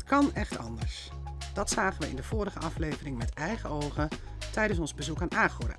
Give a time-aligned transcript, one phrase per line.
[0.00, 1.10] Het kan echt anders.
[1.54, 4.08] Dat zagen we in de vorige aflevering met eigen ogen
[4.52, 5.76] tijdens ons bezoek aan Agora.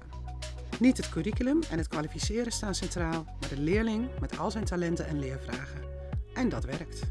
[0.80, 5.08] Niet het curriculum en het kwalificeren staan centraal, maar de leerling met al zijn talenten
[5.08, 5.82] en leervragen.
[6.34, 7.02] En dat werkt.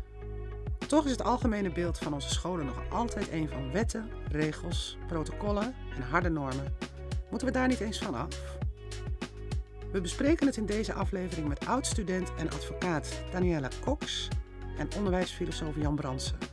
[0.87, 5.75] Toch is het algemene beeld van onze scholen nog altijd een van wetten, regels, protocollen
[5.97, 6.75] en harde normen.
[7.31, 8.59] Moeten we daar niet eens van af?
[9.93, 14.29] We bespreken het in deze aflevering met oud-student en advocaat Daniela Cox
[14.79, 16.50] en onderwijsfilosoof Jan Bransen.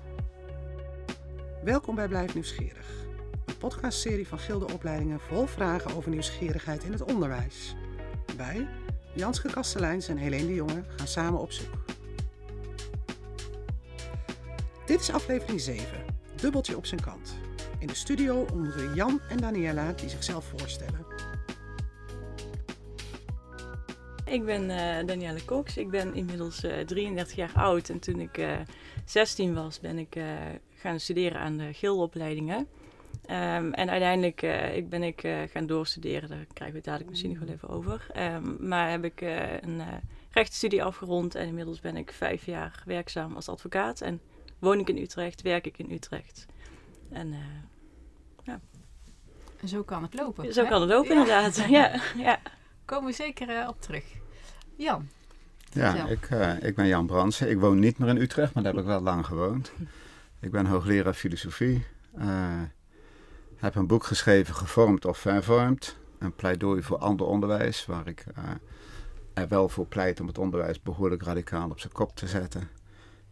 [1.67, 2.87] Welkom bij Blijf Nieuwsgierig,
[3.45, 7.75] een podcastserie van Gilde Opleidingen vol vragen over nieuwsgierigheid in het onderwijs.
[8.37, 8.67] Wij,
[9.13, 11.85] Janske Kasteleins en Helene de Jonge, gaan samen op zoek.
[14.85, 17.37] Dit is aflevering 7, dubbeltje op zijn kant.
[17.79, 21.05] In de studio onder Jan en Daniela die zichzelf voorstellen.
[24.25, 25.77] Ik ben uh, Danielle Cox.
[25.77, 27.89] Ik ben inmiddels uh, 33 jaar oud.
[27.89, 28.57] En toen ik uh,
[29.05, 30.15] 16 was, ben ik
[30.87, 32.67] gaan studeren aan de gildopleidingen.
[33.29, 34.41] Um, en uiteindelijk
[34.73, 36.29] ik ben ik gaan doorstuderen.
[36.29, 38.07] Daar krijgen we het dadelijk misschien nog wel even over.
[38.17, 39.21] Um, maar heb ik
[39.61, 39.81] een
[40.31, 41.35] rechtenstudie afgerond.
[41.35, 44.01] En inmiddels ben ik vijf jaar werkzaam als advocaat.
[44.01, 44.21] En
[44.59, 46.45] woon ik in Utrecht, werk ik in Utrecht.
[47.09, 47.35] En
[48.43, 48.59] ja.
[49.61, 50.53] En zo kan het lopen.
[50.53, 50.69] Zo hè?
[50.69, 51.19] kan het lopen, ja.
[51.19, 51.55] inderdaad.
[51.69, 52.39] ja, ja.
[52.85, 54.03] Komen we zeker uh, op terug.
[54.75, 55.09] Jan.
[55.71, 57.49] Ja, ik, uh, ik ben Jan Bransen.
[57.49, 59.71] Ik woon niet meer in Utrecht, maar daar heb ik wel lang gewoond.
[60.39, 61.85] Ik ben hoogleraar filosofie.
[62.19, 62.61] Uh,
[63.55, 65.97] heb een boek geschreven, Gevormd of Vervormd.
[66.19, 68.25] Een pleidooi voor ander onderwijs, waar ik
[69.33, 72.69] er wel voor pleit om het onderwijs behoorlijk radicaal op zijn kop te zetten.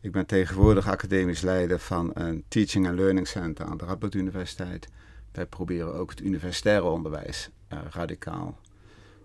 [0.01, 4.87] Ik ben tegenwoordig academisch leider van een Teaching and Learning Center aan de Radboud Universiteit.
[5.31, 7.49] Wij proberen ook het universitaire onderwijs
[7.89, 8.59] radicaal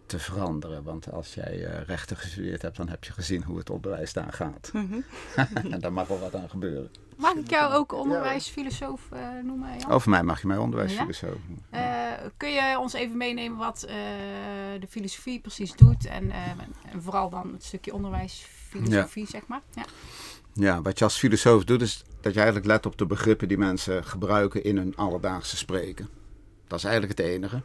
[0.06, 0.82] te veranderen.
[0.82, 4.32] Want als jij uh, rechten gestudeerd hebt, dan heb je gezien hoe het onderwijs daar
[4.32, 4.70] gaat.
[4.72, 5.04] Mm -hmm.
[5.72, 6.90] en daar mag wel wat aan gebeuren.
[7.20, 9.90] Mag ik jou ook onderwijsfilosoof uh, noemen, Jan?
[9.90, 11.36] Over mij mag je mij onderwijsfilosoof
[11.72, 12.12] ja?
[12.20, 13.80] uh, kun je ons even meenemen wat
[14.80, 16.06] de filosofie precies doet?
[16.06, 19.30] En, en, vooral dan het stukje onderwijsfilosofie, ja.
[19.30, 19.60] zeg maar.
[19.74, 19.84] Ja.
[20.52, 23.58] ja, wat je als filosoof doet, is dat je eigenlijk let op de begrippen die
[23.58, 26.08] mensen gebruiken in hun alledaagse spreken.
[26.66, 27.62] Dat is eigenlijk het enige.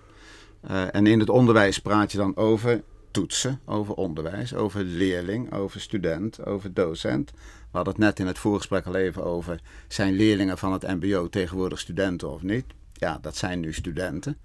[0.69, 5.81] Uh, en in het onderwijs praat je dan over toetsen, over onderwijs, over leerling, over
[5.81, 7.31] student, over docent.
[7.75, 11.29] We hadden het net in het voorgesprek al even over, zijn leerlingen van het mbo
[11.29, 12.65] tegenwoordig studenten of niet?
[12.93, 14.37] Ja, dat zijn nu studenten.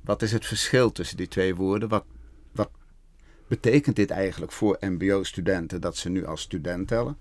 [0.00, 1.88] Wat is het verschil tussen die twee woorden?
[1.88, 2.04] Wat,
[2.52, 2.70] wat
[3.48, 7.16] betekent dit eigenlijk voor mbo-studenten dat ze nu als student tellen?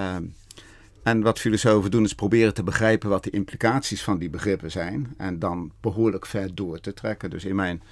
[0.00, 0.34] Um,
[1.02, 5.14] en wat filosofen doen is proberen te begrijpen wat de implicaties van die begrippen zijn.
[5.16, 7.30] En dan behoorlijk ver door te trekken.
[7.30, 7.82] Dus in, mijn,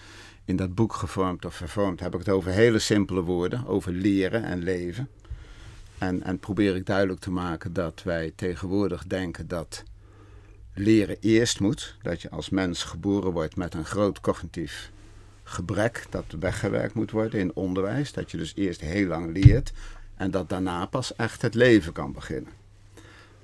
[0.45, 3.67] in dat boek Gevormd of Vervormd heb ik het over hele simpele woorden.
[3.67, 5.09] Over leren en leven.
[6.03, 9.83] En, en probeer ik duidelijk te maken dat wij tegenwoordig denken dat
[10.75, 11.97] leren eerst moet.
[12.03, 14.91] Dat je als mens geboren wordt met een groot cognitief
[15.43, 16.07] gebrek.
[16.11, 18.13] Dat weggewerkt moet worden in onderwijs.
[18.13, 19.73] Dat je dus eerst heel lang leert.
[20.15, 22.53] En dat daarna pas echt het leven kan beginnen.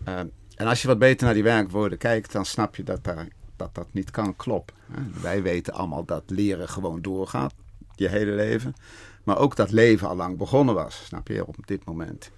[0.09, 0.19] Uh,
[0.55, 3.75] en als je wat beter naar die werkwoorden kijkt, dan snap je dat daar, dat,
[3.75, 4.77] dat niet kan kloppen.
[5.21, 7.55] Wij weten allemaal dat leren gewoon doorgaat,
[7.95, 8.75] je hele leven.
[9.25, 12.31] Maar ook dat leven al lang begonnen was, snap je, op dit moment.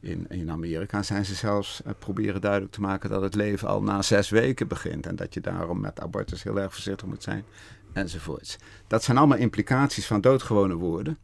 [0.00, 3.82] In, in Amerika zijn ze zelfs uh, proberen duidelijk te maken dat het leven al
[3.82, 5.06] na zes weken begint.
[5.06, 7.44] En dat je daarom met abortus heel erg voorzichtig moet zijn,
[7.92, 8.58] enzovoorts.
[8.86, 11.18] Dat zijn allemaal implicaties van doodgewone woorden.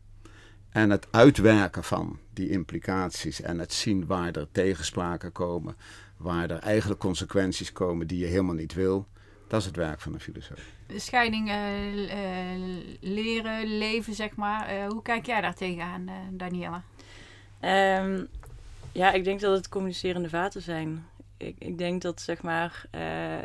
[0.71, 5.77] En het uitwerken van die implicaties en het zien waar er tegenspraken komen,
[6.17, 9.07] waar er eigenlijk consequenties komen die je helemaal niet wil,
[9.49, 10.61] dat is het werk van een filosoof.
[10.87, 12.11] De scheiding uh, uh,
[13.01, 14.75] leren, leven, zeg maar.
[14.75, 16.81] Uh, hoe kijk jij daar tegenaan, Danielle?
[17.61, 18.29] Um,
[18.95, 21.07] ja, ik denk dat het communicerende vaten zijn.
[21.37, 22.87] Ik, ik denk dat zeg maar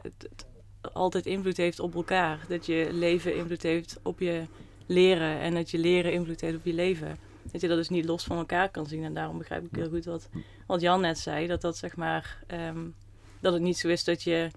[0.01, 0.45] het, het
[0.93, 2.39] altijd invloed heeft op elkaar.
[2.47, 4.43] Dat je leven invloed heeft op je
[4.85, 7.17] leren en dat je leren invloed heeft op je leven.
[7.51, 9.03] Dat je dat dus niet los van elkaar kan zien.
[9.03, 10.29] En daarom begrijp ik heel goed wat,
[10.67, 11.47] wat Jan net zei.
[11.47, 12.95] Dat dat zeg maar, um,
[13.39, 14.49] dat het niet zo is dat je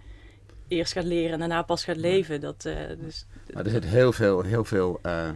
[0.69, 2.41] eerst gaat leren en daarna pas gaat leven.
[2.41, 5.29] Dat, uh, dus, maar er zit heel veel, heel veel uh,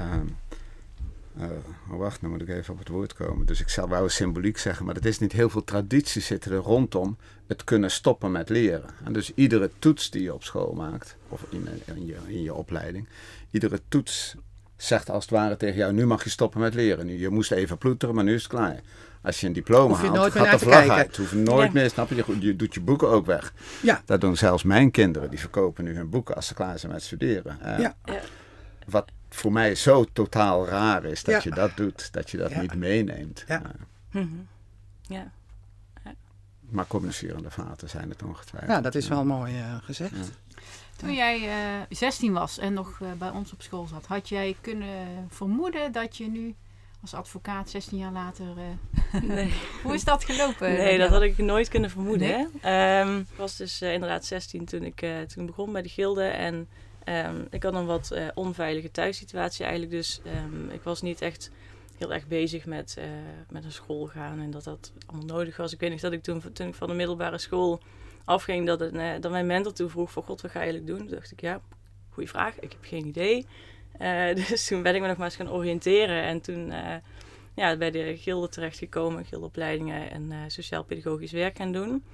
[0.00, 0.36] um,
[1.38, 1.46] uh,
[1.88, 3.46] wacht, dan moet ik even op het woord komen.
[3.46, 6.58] Dus ik zou wou symboliek zeggen, maar het is niet heel veel tradities zitten er
[6.58, 8.90] rondom het kunnen stoppen met leren.
[9.04, 12.54] En dus iedere toets die je op school maakt, of in, in, je, in je
[12.54, 13.08] opleiding,
[13.50, 14.36] iedere toets
[14.76, 17.06] zegt als het ware tegen jou, nu mag je stoppen met leren.
[17.06, 18.80] Nu, je moest even ploeteren, maar nu is het klaar.
[19.22, 21.16] Als je een diploma je haalt, gaat de vlag uit.
[21.16, 21.80] Hoef je nooit ja.
[21.80, 22.14] meer, snap je?
[22.14, 22.40] je?
[22.40, 23.52] Je doet je boeken ook weg.
[23.82, 24.02] Ja.
[24.04, 25.30] Dat doen zelfs mijn kinderen.
[25.30, 27.58] Die verkopen nu hun boeken als ze klaar zijn met studeren.
[27.64, 27.94] Uh, ja.
[28.86, 31.50] Wat voor mij zo totaal raar is dat ja.
[31.50, 32.12] je dat doet.
[32.12, 33.44] Dat je dat niet meeneemt.
[33.46, 33.62] Ja.
[34.10, 34.48] Mm -hmm.
[35.00, 35.30] ja.
[36.60, 38.72] maar communicerende vaten zijn het ongetwijfeld.
[38.72, 40.16] Ja, dat is wel mooi uh, gezegd.
[40.16, 40.22] Ja.
[40.96, 41.40] Toen jij
[41.78, 45.92] uh, 16 was en nog uh, bij ons op school zat, had jij kunnen vermoeden
[45.92, 46.54] dat je nu
[47.02, 48.46] als advocaat 16 jaar later.
[48.46, 49.22] Uh...
[49.28, 49.52] Nee.
[49.82, 50.72] Hoe is dat gelopen?
[50.72, 52.50] Nee, dat had ik nooit kunnen vermoeden.
[52.62, 53.00] Nee?
[53.00, 56.24] Um, ik was dus uh, inderdaad 16 toen ik uh, toen begon bij de gilde.
[56.24, 56.68] En
[57.04, 59.92] um, ik had een wat onveilige thuissituatie eigenlijk.
[59.92, 61.50] Dus um, ik was niet echt
[61.98, 62.98] heel erg bezig met,
[63.50, 65.72] met een school gaan en dat dat allemaal nodig was.
[65.72, 67.80] Ik weet niet dat ik toen, toen ik van de middelbare school
[68.24, 71.06] afging, dat, het, dat mijn mentor toen vroeg van god, wat ga je eigenlijk doen?
[71.08, 71.60] Toen dacht ik, ja,
[72.12, 72.60] goede vraag.
[72.60, 73.46] Ik heb geen idee.
[74.00, 76.22] Uh, dus toen ben ik me nog maar eens gaan oriënteren.
[76.22, 76.94] En toen uh,
[77.54, 82.04] ja, bij de gilde terechtgekomen, gildeopleidingen en uh, sociaal-pedagogisch werk gaan doen.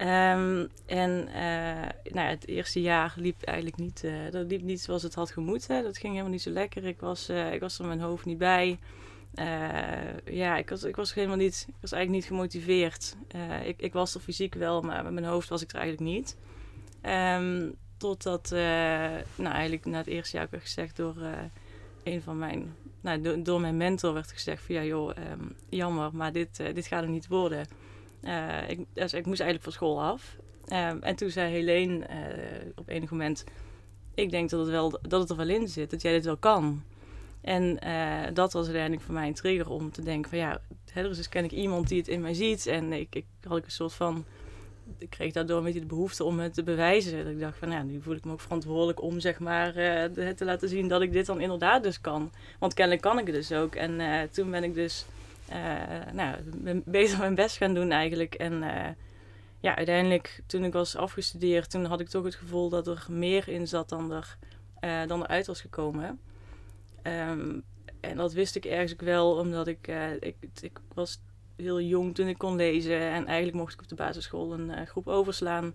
[0.00, 1.24] Um, en
[2.04, 5.82] nou ja, het eerste jaar liep eigenlijk niet, dat liep niet zoals het had gemoeten.
[5.82, 6.84] Dat ging helemaal niet zo lekker.
[6.84, 8.78] Ik was, ik was er mijn hoofd niet bij.
[10.24, 13.16] ja, ik was, ik was helemaal niet, ik was eigenlijk niet gemotiveerd.
[13.64, 16.36] ik, ik was er fysiek wel, maar met mijn hoofd was ik er eigenlijk niet.
[17.02, 18.58] Um, Totdat, uh,
[19.34, 21.32] nou eigenlijk na het eerste jaar werd gezegd door uh,
[22.02, 26.10] een van mijn, nou do door mijn mentor werd gezegd van ja joh, um, jammer,
[26.12, 27.66] maar dit, uh, dit gaat er niet worden.
[28.68, 30.36] Ik, dus ik moest eigenlijk van school af.
[30.72, 32.06] Um, en toen zei Helene
[32.74, 33.44] op enig moment,
[34.14, 36.36] ik denk dat het, wel, dat het er wel in zit, dat jij dit wel
[36.36, 36.82] kan.
[37.40, 37.78] En
[38.34, 40.60] dat was uiteindelijk voor mij een trigger om te denken van ja,
[40.94, 42.66] er is dus ken ik iemand die het in mij ziet.
[42.66, 44.24] En ik, ik had ik een soort van
[44.98, 47.24] ik kreeg daardoor een beetje de behoefte om het te bewijzen.
[47.24, 50.04] Dat ik dacht van, ja, nu voel ik me ook verantwoordelijk om zeg maar uh,
[50.30, 52.30] te laten zien dat ik dit dan inderdaad dus kan.
[52.58, 53.74] Want kennelijk kan ik het dus ook.
[53.74, 54.00] En
[54.30, 55.06] toen ben ik dus
[55.52, 56.36] uh, nou,
[56.84, 58.34] bezig mijn best gaan doen eigenlijk.
[58.34, 58.62] En
[59.60, 63.48] ja, uiteindelijk toen ik was afgestudeerd, toen had ik toch het gevoel dat er meer
[63.48, 64.36] in zat dan er,
[65.06, 66.20] dan eruit was gekomen.
[67.02, 67.62] Um,
[68.00, 69.88] en dat wist ik ergens ook wel, omdat ik,
[70.20, 71.20] ik, ik was
[71.56, 73.00] heel jong toen ik kon lezen.
[73.00, 75.74] En eigenlijk mocht ik op de basisschool een groep overslaan.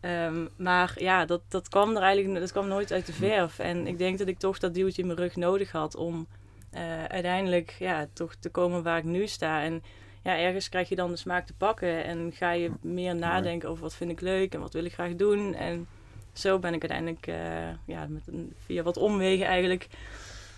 [0.00, 3.58] Um, maar ja, dat, dat kwam er eigenlijk dat kwam nooit uit de verf.
[3.58, 6.26] En ik denk dat ik toch dat duwtje in mijn rug nodig had om
[6.74, 9.62] uh, uiteindelijk ja, toch te komen waar ik nu sta.
[9.62, 9.82] En
[10.22, 13.82] ja, ergens krijg je dan de smaak te pakken en ga je meer nadenken over
[13.82, 15.54] wat vind ik leuk en wat wil ik graag doen.
[15.54, 15.86] En
[16.32, 17.36] zo ben ik uiteindelijk uh,
[17.84, 19.86] ja, met een, via wat omwegen eigenlijk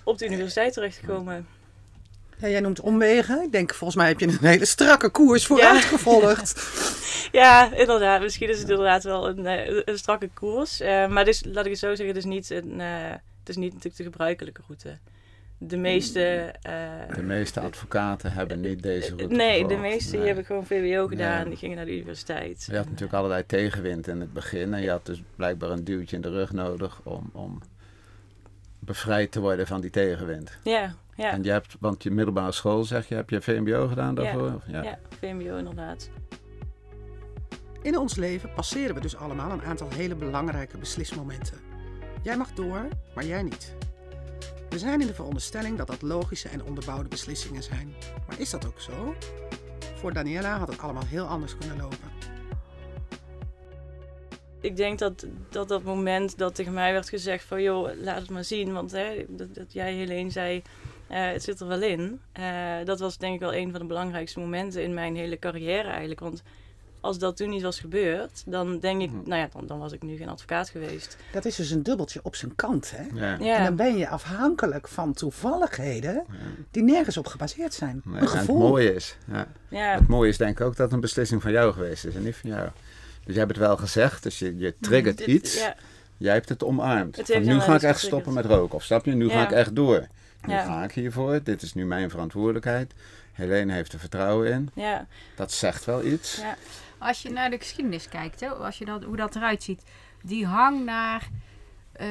[0.04, 1.46] op de universiteit terechtgekomen.
[2.38, 3.42] Ja, jij noemt omwegen.
[3.42, 6.54] Ik denk, volgens mij heb je een hele strakke koers vooruit gevolgd.
[7.32, 8.20] ja, inderdaad.
[8.20, 10.80] Misschien is het inderdaad wel een, eh, een strakke koers.
[10.80, 13.56] Uh, maar dus, laat ik het zo zeggen, het is niet, een, uh, het is
[13.56, 14.98] niet natuurlijk de gebruikelijke route.
[15.66, 16.54] De meeste...
[16.68, 19.74] Uh, de meeste advocaten hebben niet deze route Nee, gevolgd.
[19.74, 20.16] de meeste nee.
[20.16, 21.40] die hebben gewoon VWO gedaan.
[21.40, 21.48] Nee.
[21.48, 22.66] Die gingen naar de universiteit.
[22.70, 24.74] Je had natuurlijk allerlei tegenwind in het begin.
[24.74, 27.30] En je had dus blijkbaar een duwtje in de rug nodig om...
[27.32, 27.60] om
[28.78, 30.58] bevrijd te worden van die tegenwind.
[30.62, 31.30] Ja, ja.
[31.30, 34.62] En je hebt, want je middelbare school zeg je, heb je VMBO gedaan daarvoor?
[34.66, 36.10] Ja, ja VMBO inderdaad.
[37.82, 41.58] In ons leven passeren we dus allemaal een aantal hele belangrijke beslismomenten.
[42.22, 43.74] Jij mag door, maar jij niet.
[44.72, 47.94] We zijn in de veronderstelling dat dat logische en onderbouwde beslissingen zijn.
[48.26, 49.14] Maar is dat ook zo?
[49.94, 52.10] Voor Daniela had het allemaal heel anders kunnen lopen
[54.62, 58.30] ik denk dat, dat dat moment dat tegen mij werd gezegd van joh, laat het
[58.30, 58.72] maar zien.
[58.72, 60.62] Want hè, dat, jij Helene zei,
[61.10, 62.20] uh, het zit er wel in.
[62.40, 65.88] Uh, dat was denk ik wel een van de belangrijkste momenten in mijn hele carrière
[65.88, 66.20] eigenlijk.
[66.20, 66.42] Want
[67.02, 69.28] als dat toen niet was gebeurd, dan denk ik, hm.
[69.28, 71.16] nou ja, dan, dan was ik nu geen advocaat geweest.
[71.32, 73.02] Dat is dus een dubbeltje op zijn kant, hè?
[73.20, 73.36] Ja.
[73.40, 73.56] ja.
[73.56, 76.34] En dan ben je afhankelijk van toevalligheden ja.
[76.70, 78.00] die nergens op gebaseerd zijn.
[78.04, 78.60] Nee, een gevoel.
[78.60, 79.16] het mooie is,
[79.68, 79.94] ja.
[79.98, 82.22] het mooie is denk ik ook dat het een beslissing van jou geweest is en
[82.22, 82.68] niet van jou.
[83.24, 85.58] Dus je hebt het wel gezegd, dus je, je triggert Dit, iets.
[85.58, 85.74] Ja.
[86.16, 87.16] Jij hebt het omarmd.
[87.16, 88.74] Het Van, nu ga ik echt stoppen met roken.
[88.74, 89.12] Of snap je?
[89.12, 90.06] Nu ga ik echt door.
[90.46, 91.42] Nu ga ik hiervoor.
[91.42, 92.92] Dit is nu mijn verantwoordelijkheid.
[93.32, 94.70] Helene heeft er vertrouwen in.
[94.74, 95.06] Ja.
[95.36, 96.36] Dat zegt wel iets.
[96.36, 96.56] Ja.
[97.02, 99.82] Als je naar de geschiedenis kijkt, hè, als je dat, hoe dat eruit ziet.
[100.22, 101.28] Die hang naar
[102.00, 102.08] uh,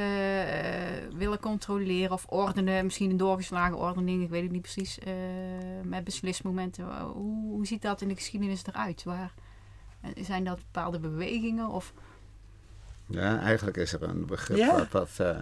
[1.18, 2.86] willen controleren of ordenen.
[2.86, 5.00] Misschien een doorgeslagen ordening, ik weet het niet precies.
[5.08, 5.14] Uh,
[5.84, 7.02] met beslismomenten.
[7.02, 9.04] Hoe, hoe ziet dat in de geschiedenis eruit?
[9.04, 9.34] Waar,
[10.16, 11.68] zijn dat bepaalde bewegingen?
[11.68, 11.94] Of...
[13.06, 14.78] Ja, eigenlijk is er een begrip ja.
[14.78, 15.38] wat, wat, uh,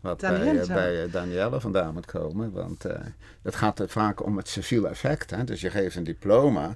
[0.00, 2.52] wat bij, bij Danielle vandaan moet komen.
[2.52, 2.92] Want uh,
[3.42, 5.30] het gaat vaak om het civiel effect.
[5.30, 5.44] Hè?
[5.44, 6.74] Dus je geeft een diploma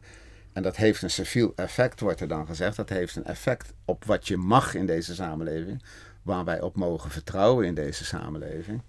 [0.52, 2.76] en dat heeft een civiel effect, wordt er dan gezegd.
[2.76, 5.82] Dat heeft een effect op wat je mag in deze samenleving.
[6.22, 8.82] Waar wij op mogen vertrouwen in deze samenleving.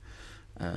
[0.62, 0.68] Uh,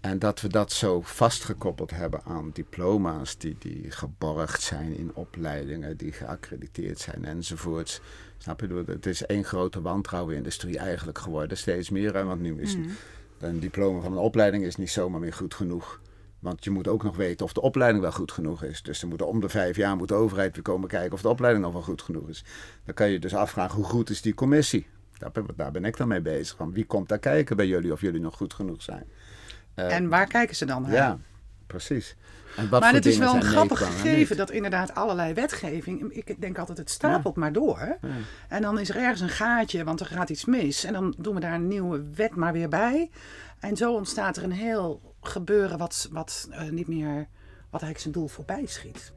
[0.00, 5.96] en dat we dat zo vastgekoppeld hebben aan diploma's die, die geborgd zijn in opleidingen,
[5.96, 8.00] die geaccrediteerd zijn enzovoorts.
[8.38, 8.84] Snap je?
[8.86, 12.24] Het is één grote wantrouwenindustrie eigenlijk geworden, steeds meer.
[12.24, 12.90] Want nu is mm.
[13.38, 16.00] een diploma van een opleiding is niet zomaar meer goed genoeg
[16.44, 18.82] Want je moet ook nog weten of de opleiding wel goed genoeg is.
[18.82, 21.28] Dus er moet om de vijf jaar moet de overheid weer komen kijken of de
[21.28, 22.44] opleiding nog wel goed genoeg is.
[22.84, 24.86] Dan kan je dus afvragen hoe goed is die commissie.
[25.18, 26.56] Daar ben, daar ben ik dan mee bezig.
[26.56, 29.04] Van wie komt daar kijken bij jullie of jullie nog goed genoeg zijn.
[29.76, 30.92] Uh, en waar kijken ze dan naar?
[30.92, 31.18] Ja,
[31.66, 32.16] precies.
[32.56, 36.12] En wat maar het is wel een grappig gegeven dat inderdaad allerlei wetgeving.
[36.12, 37.78] Ik denk altijd, het stapelt maar door.
[37.78, 38.08] Ja.
[38.48, 40.84] En dan is er ergens een gaatje, want er gaat iets mis.
[40.84, 43.10] En dan doen we daar een nieuwe wet maar weer bij.
[43.60, 47.14] En zo ontstaat er een heel gebeuren wat, wat eh, niet meer,
[47.70, 49.12] wat eigenlijk zijn doel voorbij schiet.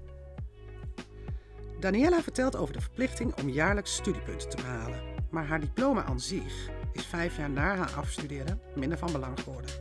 [1.80, 5.00] Daniela vertelt over de verplichting om jaarlijks studiepunten te behalen.
[5.30, 9.72] Maar haar diploma aan zich is vijf jaar na haar afstuderen minder van belang geworden.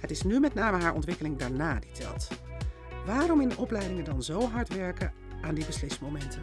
[0.00, 2.28] Het is nu met name haar ontwikkeling daarna die telt.
[3.06, 6.42] Waarom in de opleidingen dan zo hard werken aan die beslismomenten?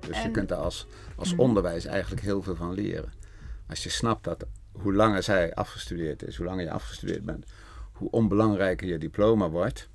[0.00, 1.40] Dus je kunt daar als, als Mhm.
[1.40, 3.12] onderwijs eigenlijk heel veel van leren.
[3.68, 7.46] Als je snapt dat hoe langer zij afgestudeerd is, hoe langer je afgestudeerd bent,
[7.92, 9.88] hoe onbelangrijker je diploma wordt,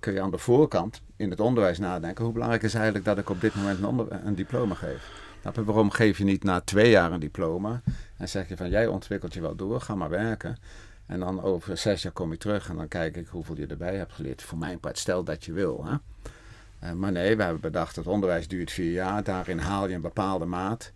[0.00, 2.24] kun je aan de voorkant in het onderwijs nadenken.
[2.24, 5.10] Hoe belangrijk is eigenlijk dat ik op dit moment een, een diploma geef?
[5.54, 7.82] Je, waarom geef je niet na twee jaar een diploma
[8.16, 10.56] en zeg je van jij ontwikkelt je wel door, ga maar werken.
[11.06, 13.96] En dan over zes jaar kom je terug en dan kijk ik hoeveel je erbij
[13.96, 14.42] hebt geleerd.
[14.42, 15.84] Voor mijn part, stel dat je wil.
[15.84, 15.96] Hè?
[16.78, 19.22] Eh, maar nee, we hebben bedacht dat onderwijs duurt vier jaar.
[19.22, 20.92] Daarin haal je een bepaalde maat.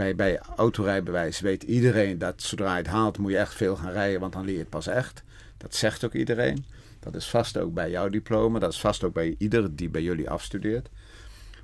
[0.00, 3.92] Bij, bij autorijbewijs weet iedereen dat zodra je het haalt moet je echt veel gaan
[3.92, 5.22] rijden, want dan leer je het pas echt.
[5.56, 6.64] Dat zegt ook iedereen.
[7.00, 8.58] Dat is vast ook bij jouw diploma.
[8.58, 10.88] Dat is vast ook bij ieder die bij jullie afstudeert.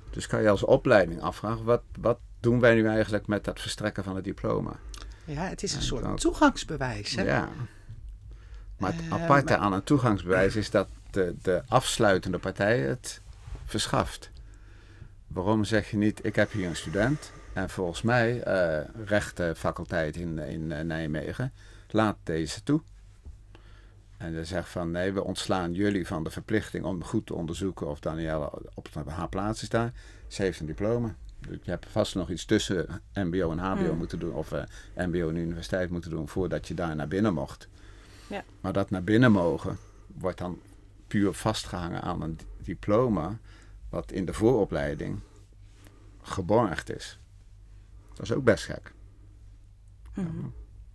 [0.09, 4.03] Dus kan je als opleiding afvragen, wat, wat doen wij nu eigenlijk met dat verstrekken
[4.03, 4.71] van het diploma?
[5.25, 7.15] Ja, het is een soort toegangsbewijs.
[7.15, 7.23] Hè?
[7.23, 7.49] Ja.
[8.77, 13.21] Maar het Eh, aparte maar- aan een toegangsbewijs is dat de, de afsluitende partij het
[13.65, 14.31] verschaft.
[15.27, 20.39] Waarom zeg je niet, ik heb hier een student en volgens mij, eh rechtenfaculteit in,
[20.39, 21.53] in eh, Nijmegen,
[21.89, 22.81] laat deze toe.
[24.17, 27.87] En dan zegt van nee, we ontslaan jullie van de verplichting om goed te onderzoeken
[27.87, 29.93] of Danielle op haar plaats is daar.
[30.27, 31.15] Ze heeft een diploma.
[31.47, 33.97] Dus je hebt vast nog iets tussen MBO en HBO Hmm.
[33.97, 34.63] moeten doen, of eh,
[34.95, 37.67] MBO en universiteit moeten doen voordat je daar naar binnen mocht.
[38.27, 38.43] Ja.
[38.61, 40.59] Maar dat naar binnen mogen wordt dan
[41.07, 43.37] puur vastgehangen aan een di- diploma
[43.89, 45.19] wat in de vooropleiding
[46.21, 47.19] geborgd is.
[48.17, 48.93] Dat is ook best gek.
[50.13, 50.45] Mhm.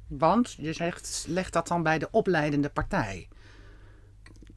[0.07, 3.29] Want je zegt, leg dat dan bij de opleidende partij.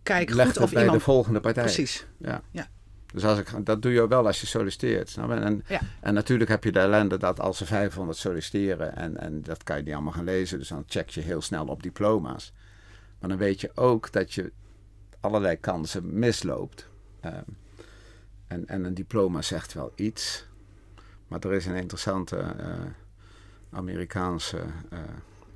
[0.04, 1.00] Kijk Leg goed of bij iemand...
[1.00, 1.64] de volgende partij.
[1.64, 2.06] Precies.
[2.18, 2.42] Ja.
[2.52, 2.68] Ja.
[3.14, 5.10] Dus als ik, dat doe je wel als je solliciteert.
[5.10, 5.36] Snap je?
[5.36, 5.80] En, Ja.
[6.02, 9.78] en natuurlijk heb je de ellende dat als er 500 solliciteren en, en dat kan
[9.78, 10.60] je niet allemaal gaan lezen.
[10.60, 12.54] Dus dan check je heel snel op diploma's.
[13.20, 14.52] Maar dan weet je ook dat je
[15.20, 16.90] allerlei kansen misloopt.
[17.20, 17.44] Ehm,
[18.48, 20.46] en, en een diploma zegt wel iets.
[21.28, 22.74] Maar er is een interessante eh,
[23.70, 25.00] Amerikaanse eh,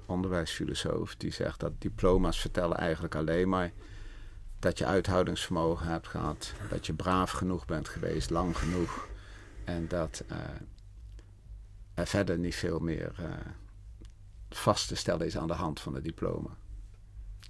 [0.05, 3.71] onderwijsfilosoof die zegt dat diploma's vertellen eigenlijk alleen maar
[4.59, 9.07] dat je uithoudingsvermogen hebt gehad, dat je braaf genoeg bent geweest, lang genoeg.
[9.63, 10.37] En dat eh,
[11.93, 13.25] er verder niet veel meer eh,
[14.49, 16.49] vast te stellen is aan de hand van het diploma.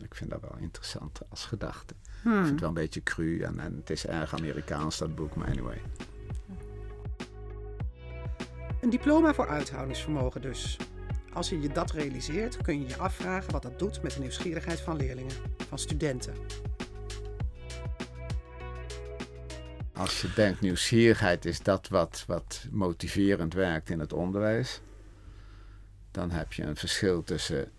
[0.02, 1.94] Ik vind dat wel interessant als gedachte.
[1.94, 2.44] Ik vind Hmm.
[2.44, 5.82] het wel een beetje cru en, en het is erg Amerikaans dat boek, maar anyway.
[8.82, 10.78] Een diploma voor uithoudingsvermogen dus.
[11.34, 14.80] Als je je dat realiseert, kun je je afvragen wat dat doet met de nieuwsgierigheid
[14.80, 15.36] van leerlingen,
[15.68, 16.34] van studenten.
[19.94, 24.82] Als je denkt nieuwsgierigheid is dat wat, wat motiverend werkt in het onderwijs,
[26.12, 27.72] dan heb je een verschil tussen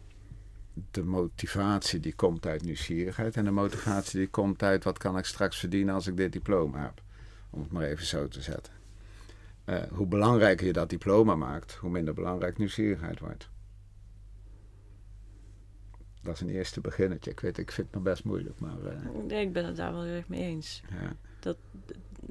[0.90, 5.24] de motivatie die komt uit nieuwsgierigheid en de motivatie die komt uit wat kan ik
[5.24, 7.02] straks verdienen als ik dit diploma heb.
[7.50, 8.79] Om het maar even zo te zetten.
[9.70, 13.50] Eh, hoe belangrijker je dat diploma maakt, hoe minder belangrijk nieuwsgierigheid wordt.
[16.22, 17.30] Dat is een eerste beginnetje.
[17.30, 19.92] Ik weet, ik vind het nog best moeilijk, maar eh, Nee, ik ben het daar
[19.92, 20.82] wel heel erg mee eens.
[20.90, 21.12] ja.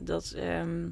[0.02, 0.90] Dat ehm,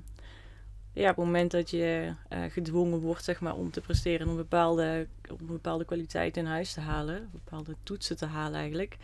[0.94, 4.28] ja, op het moment dat je eh, gedwongen wordt zeg maar, om te presteren en
[4.28, 8.98] om bepaalde, om een bepaalde kwaliteit in huis te halen, bepaalde toetsen te halen eigenlijk,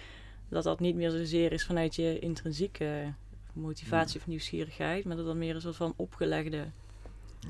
[0.49, 3.13] dat dat niet meer zozeer is vanuit je intrinsieke
[3.53, 6.65] motivatie of nieuwsgierigheid, maar dat dat meer een soort van opgelegde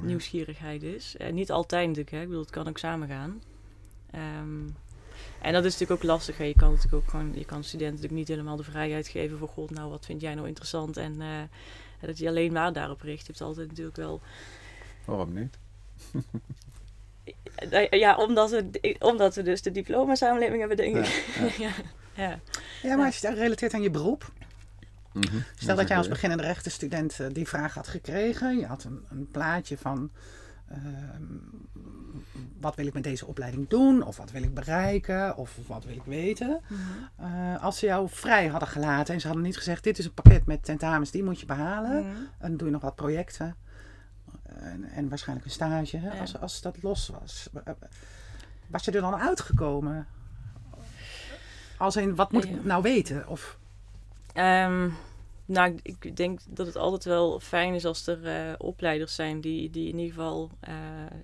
[0.02, 1.16] nieuwsgierigheid is.
[1.18, 2.22] En niet altijd natuurlijk, hè.
[2.22, 3.42] ik bedoel, het kan ook samengaan.
[4.12, 4.66] Ehm,
[5.42, 6.38] en dat is natuurlijk ook lastig.
[6.38, 6.44] Hè.
[6.44, 9.48] Je kan natuurlijk ook gewoon, je kan studenten natuurlijk niet helemaal de vrijheid geven voor
[9.48, 11.28] god, nou wat vind jij nou interessant en eh,
[12.02, 13.20] dat je alleen maar daarop richt.
[13.20, 14.22] Je hebt altijd natuurlijk wel,
[15.06, 15.58] Waarom niet?
[17.56, 21.06] eh, ja, omdat we, omdat we dus de diploma-samenleving hebben, denk ik.
[21.36, 21.72] Ja, Ja,
[22.24, 22.40] ja.
[22.84, 24.32] Ja, maar als je dat relateert aan je beroep.
[25.14, 25.38] Mhm.
[25.56, 28.58] Stel dat jij als beginnende rechtenstudent eh, die vraag had gekregen.
[28.58, 30.12] Je had een, een plaatje van
[30.68, 31.24] ehm,
[32.60, 34.04] wat wil ik met deze opleiding doen?
[34.04, 35.38] Of wat wil ik bereiken?
[35.38, 36.62] Of wat wil ik weten?
[37.16, 40.14] Eh, als ze jou vrij hadden gelaten en ze hadden niet gezegd: dit is een
[40.14, 42.00] pakket met tentamens, die moet je behalen.
[42.08, 42.16] Mhm.
[42.38, 43.56] En dan doe je nog wat projecten.
[44.44, 45.98] En, en waarschijnlijk een stage.
[45.98, 46.14] Hè?
[46.14, 46.20] Ja.
[46.20, 47.50] Als, als dat los was.
[48.68, 50.08] Was je er dan uitgekomen?
[51.78, 52.50] Als in, wat moet Ja.
[52.50, 53.28] ik nou weten?
[53.28, 53.58] Of,
[54.34, 54.90] Ehm,
[55.46, 59.70] nou, ik- denk dat het altijd wel fijn is als er eh, opleiders zijn die,
[59.70, 60.74] die in ieder geval eh,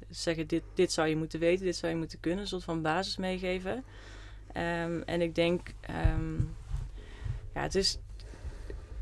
[0.10, 2.82] zeggen: dit, dit zou je moeten weten, dit zou je moeten kunnen, een soort van
[2.82, 3.84] basis meegeven.
[4.54, 6.36] Ehm, en ik denk, ehm,
[7.54, 7.98] ja, het is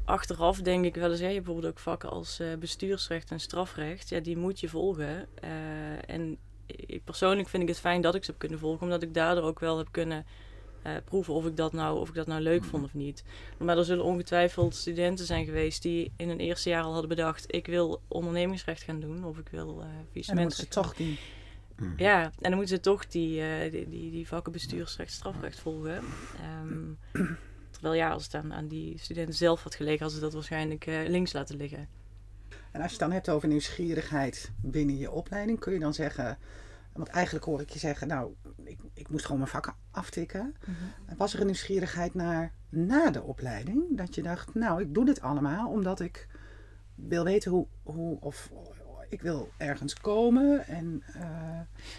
[0.06, 4.10] achteraf denk ik wel eens, hè, je bijvoorbeeld ook vakken als eh, bestuursrecht en strafrecht,
[4.10, 5.28] ja, die moet je volgen.
[6.06, 9.14] En ik, persoonlijk vind ik het fijn dat ik ze heb kunnen volgen, omdat ik
[9.14, 10.26] daardoor ook wel heb kunnen
[10.88, 13.24] eh, proeven of ik dat nou, of ik dat nou leuk vond of niet.
[13.58, 17.46] Maar er zullen ongetwijfeld studenten zijn geweest die in een eerste jaar al hadden bedacht:
[17.48, 21.20] ik wil ondernemingsrecht gaan doen of ik wil eh en dan moeten ze toch die.
[21.98, 26.04] ja, en dan moeten ze toch die, eh, die, die, die vakken bestuursrecht, strafrecht volgen.
[26.42, 27.26] Ehm,
[27.72, 30.86] terwijl ja, als het aan, aan die studenten zelf had gelegen, hadden ze dat waarschijnlijk
[30.86, 31.88] eh, links laten liggen.
[32.72, 36.38] En als je het dan hebt over nieuwsgierigheid binnen je opleiding, kun je dan zeggen.
[36.98, 40.56] Want eigenlijk hoor ik je zeggen, nou, ik, ik moest gewoon mijn vakken aftikken.
[41.06, 43.98] En Was er een nieuwsgierigheid naar na de opleiding?
[43.98, 46.28] Dat je dacht, nou, ik doe dit allemaal omdat ik
[46.96, 48.50] wil weten hoe, hoe of
[49.10, 50.68] ik wil ergens komen.
[50.68, 51.22] En, eh,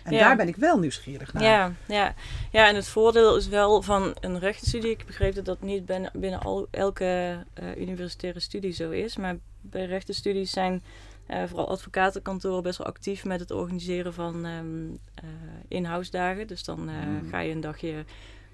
[0.04, 0.18] en Ja.
[0.18, 1.42] daar ben ik wel nieuwsgierig naar.
[1.42, 2.14] Ja, ja.
[2.52, 4.90] ja, en het voordeel is wel van een rechtenstudie.
[4.90, 9.16] Ik begreep dat dat niet binnen, binnen al, elke eh, universitaire studie zo is.
[9.16, 10.82] Maar bij rechtenstudies zijn
[11.28, 15.24] eh, vooral advocatenkantoren best wel actief met het organiseren van eh
[15.68, 16.46] in-house dagen.
[16.46, 16.94] Dus dan eh,
[17.30, 18.04] ga je een dagje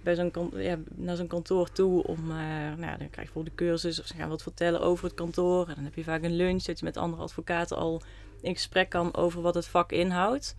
[0.02, 2.26] bij zo'n ja, naar zo'n kantoor toe om,
[2.76, 5.68] nou, dan krijg je bijvoorbeeld de cursus of ze gaan wat vertellen over het kantoor.
[5.68, 8.02] En dan heb je vaak een lunch dat je met andere advocaten al
[8.40, 10.56] in gesprek kan over wat het vak inhoudt.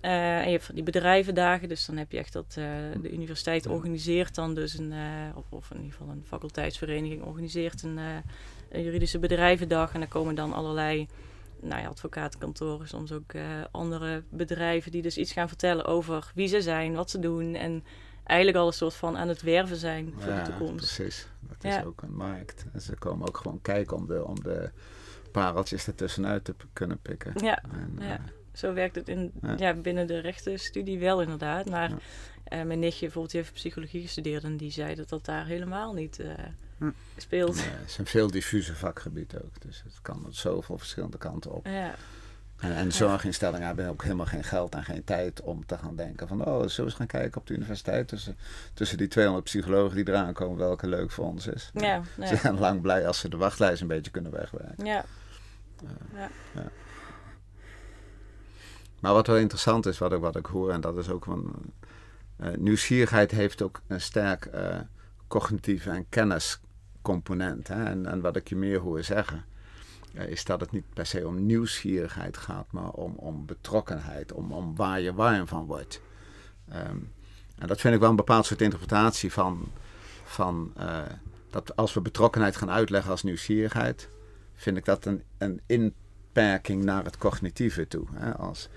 [0.00, 4.34] En je hebt van die bedrijvendagen, dus dan heb je echt dat de universiteit organiseert
[4.34, 4.92] dan dus een,
[5.34, 7.98] of, of in ieder geval een faculteitsvereniging organiseert een,
[8.70, 9.94] een juridische bedrijvendag.
[9.94, 11.08] En daar komen dan allerlei
[11.62, 16.48] nou ja, advocatenkantoren, soms ook eh, andere bedrijven die dus iets gaan vertellen over wie
[16.48, 17.54] ze zijn, wat ze doen.
[17.54, 17.84] En
[18.24, 20.94] eigenlijk al een soort van aan het werven zijn voor de Ja, toekomst.
[20.94, 21.28] precies.
[21.40, 21.78] Dat Ja.
[21.78, 22.64] is ook een markt.
[22.72, 24.70] En ze komen ook gewoon kijken om de, om de
[25.32, 27.32] pareltjes ertussenuit te kunnen pikken.
[27.44, 28.12] Ja, En, ja.
[28.14, 28.20] eh,
[28.52, 29.74] Zo werkt het in, Ja.
[29.74, 31.70] binnen de rechtenstudie wel inderdaad.
[31.70, 31.92] Maar
[32.44, 35.92] eh, mijn nichtje bijvoorbeeld, die heeft psychologie gestudeerd en die zei dat dat daar helemaal
[35.92, 36.20] niet.
[37.16, 37.54] Speelt.
[37.54, 39.60] nee, het is een veel diffuser vakgebied ook.
[39.60, 41.66] Dus het kan op zoveel verschillende kanten op.
[41.66, 41.94] Ja,
[42.56, 46.28] En, en zorginstellingen hebben ook helemaal geen geld en geen tijd om te gaan denken
[46.28, 46.40] van...
[46.44, 48.36] oh, zullen we eens gaan kijken op de universiteit tussen,
[48.74, 50.58] tussen die 200 psychologen die eraan komen...
[50.58, 51.70] welke leuk voor ons is.
[51.74, 52.36] ja, Ze ja.
[52.36, 54.84] zijn lang blij als ze de wachtlijst een beetje kunnen wegwerken.
[54.84, 55.04] ja.
[59.00, 61.54] Maar wat wel interessant is, wat ik, wat ik hoor, en dat is ook van.
[62.36, 64.78] eh, nieuwsgierigheid heeft ook een sterk eh,
[65.28, 66.08] cognitieve en
[67.10, 67.68] kenniscomponent.
[67.68, 67.84] Hè?
[67.84, 69.44] En, en wat ik je meer hoor zeggen,
[70.14, 74.52] eh, is dat het niet per se om nieuwsgierigheid gaat, maar om, om betrokkenheid, om,
[74.52, 76.00] om waar je warm van wordt.
[76.68, 76.96] Ehm,
[77.58, 79.68] en dat vind ik wel een bepaald soort interpretatie van,
[80.24, 81.02] van eh,
[81.50, 84.08] dat als we betrokkenheid gaan uitleggen als nieuwsgierigheid,
[84.54, 88.06] vind ik dat een, een inperking naar het cognitieve toe.
[88.14, 88.36] Hè?
[88.36, 88.68] Als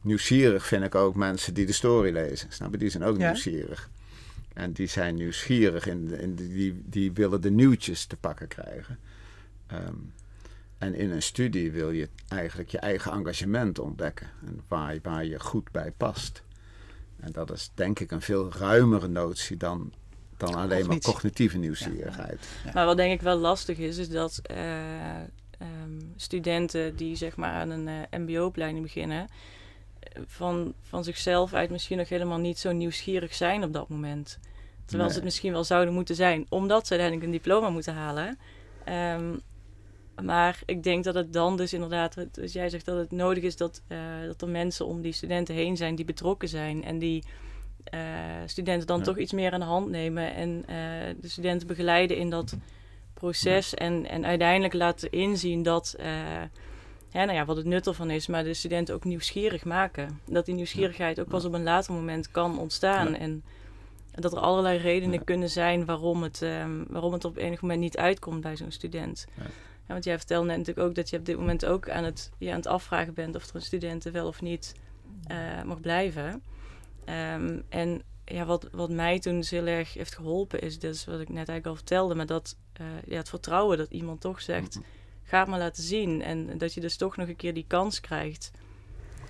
[0.00, 2.52] nieuwsgierig vind ik ook mensen die de story lezen.
[2.52, 2.78] Snap je?
[2.78, 3.26] Die zijn ook Ja.
[3.26, 3.90] nieuwsgierig.
[4.54, 8.98] En die zijn nieuwsgierig en, en die, die willen de nieuwtjes te pakken krijgen.
[9.66, 9.96] Ehm,
[10.78, 14.30] en in een studie wil je eigenlijk je eigen engagement ontdekken.
[14.46, 16.42] En waar, waar je goed bij past.
[17.20, 19.92] En dat is denk ik een veel ruimere notie dan,
[20.36, 21.12] dan alleen maar Cognitie.
[21.12, 22.46] cognitieve nieuwsgierigheid.
[22.74, 27.52] Maar wat denk ik wel lastig is, is dat eh, ehm, studenten die zeg maar
[27.52, 29.28] aan een eh, mbo-opleiding beginnen,
[30.26, 34.38] van, van zichzelf uit misschien nog helemaal niet zo nieuwsgierig zijn op dat moment.
[34.84, 38.38] Terwijl ze het misschien wel zouden moeten zijn, omdat ze uiteindelijk een diploma moeten halen.
[38.84, 39.36] Ehm,
[40.22, 43.56] maar ik denk dat het dan dus inderdaad, als jij zegt dat het nodig is
[43.56, 47.24] dat, eh, dat er mensen om die studenten heen zijn die betrokken zijn en die
[47.84, 48.00] eh,
[48.46, 49.04] studenten dan Ja.
[49.04, 50.76] toch iets meer aan de hand nemen en eh,
[51.20, 52.56] de studenten begeleiden in dat
[53.14, 55.96] proces en, en uiteindelijk laten inzien dat,
[57.14, 60.20] ja, nou ja, wat het nut ervan is, maar de studenten ook nieuwsgierig maken.
[60.24, 63.42] Dat die nieuwsgierigheid ook pas op een later moment kan ontstaan en
[64.10, 67.96] dat er allerlei redenen kunnen zijn waarom het, ehm, waarom het op enig moment niet
[67.96, 69.26] uitkomt bij zo'n student.
[69.34, 69.42] Ja.
[69.86, 72.50] Want jij vertelde net natuurlijk ook dat je op dit moment ook aan het, ja,
[72.50, 74.74] aan het afvragen bent of er een student wel of niet
[75.26, 76.42] eh, mag blijven.
[77.04, 81.20] Ehm, en ja, wat, wat mij toen dus heel erg heeft geholpen is, dus wat
[81.20, 84.80] ik net eigenlijk al vertelde, maar dat eh, ja, het vertrouwen dat iemand toch zegt,
[85.24, 86.22] ga het maar laten zien.
[86.22, 88.50] En dat je dus toch nog een keer die kans krijgt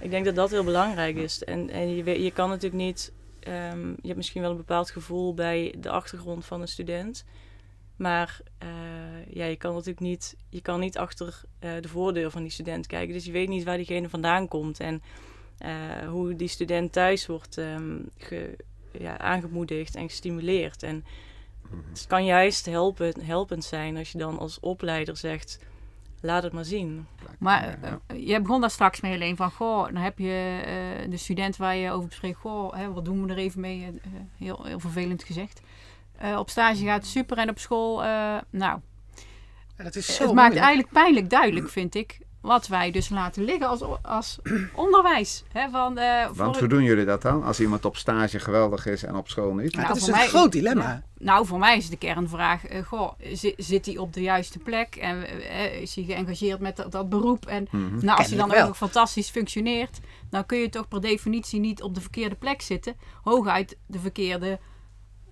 [0.01, 1.45] Ik denk dat dat heel belangrijk is.
[1.45, 3.13] En, en je, je kan natuurlijk niet.
[3.41, 7.25] ehm, je hebt misschien wel een bepaald gevoel bij de achtergrond van een student.
[7.97, 8.69] Maar eh,
[9.35, 12.87] ja, je kan natuurlijk niet, je kan niet achter eh, de voordeur van die student
[12.87, 13.15] kijken.
[13.15, 14.81] Dus je weet niet waar diegene vandaan komt.
[14.81, 15.03] En
[15.59, 18.57] eh, hoe die student thuis wordt ehm, ge-
[18.99, 20.83] ja, aangemoedigd en gestimuleerd.
[20.83, 21.05] En
[21.91, 25.59] het kan juist helpen, helpend zijn als je dan als opleider zegt:
[26.25, 27.07] laat het maar zien.
[27.39, 28.01] Maar Ja.
[28.07, 31.57] eh, je begon daar straks mee alleen van, goh, dan heb je eh, de student
[31.57, 33.83] waar je over spreekt, goh, hè, wat doen we er even mee?
[33.85, 35.61] Eh, heel, heel vervelend gezegd.
[36.19, 38.09] Eh, op stage gaat het super en op school, eh,
[38.51, 38.81] nou,
[39.77, 43.45] Ja, dat is zo het maakt eigenlijk pijnlijk duidelijk, vind ik, wat wij dus laten
[43.45, 44.39] liggen als, als
[44.75, 45.45] onderwijs.
[45.53, 47.43] Hè, van, eh, Want hoe doen jullie dat dan?
[47.45, 49.73] Als iemand op stage geweldig is en op school niet?
[49.73, 50.83] Ja, Nou, dat is een mij- groot dilemma.
[50.83, 51.03] Ja.
[51.25, 54.97] Nou, voor mij is de kernvraag: eh, goh, zi- zit hij op de juiste plek
[54.97, 57.47] en eh, is hij geëngageerd met dat, dat beroep?
[57.47, 58.05] En Mhm.
[58.05, 59.99] nou, als hij dan ook nog fantastisch functioneert,
[60.31, 64.59] dan kun je toch per definitie niet op de verkeerde plek zitten, hooguit de verkeerde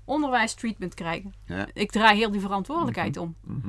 [0.05, 1.35] onderwijstreatment krijgen.
[1.47, 1.67] Ja.
[1.75, 3.35] Ik draai heel die verantwoordelijkheid om.
[3.41, 3.69] Mhm.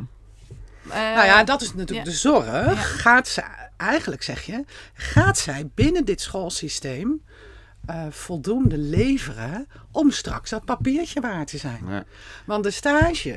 [0.90, 3.02] Eh, Nou ja, dat is natuurlijk de zorg.
[3.02, 3.44] Gaat ze,
[3.78, 7.22] eigenlijk zeg je, gaat zij binnen dit schoolsysteem
[7.86, 11.80] eh, voldoende leveren om straks dat papiertje waard te zijn?
[11.88, 12.04] Ja.
[12.46, 13.30] Want de stage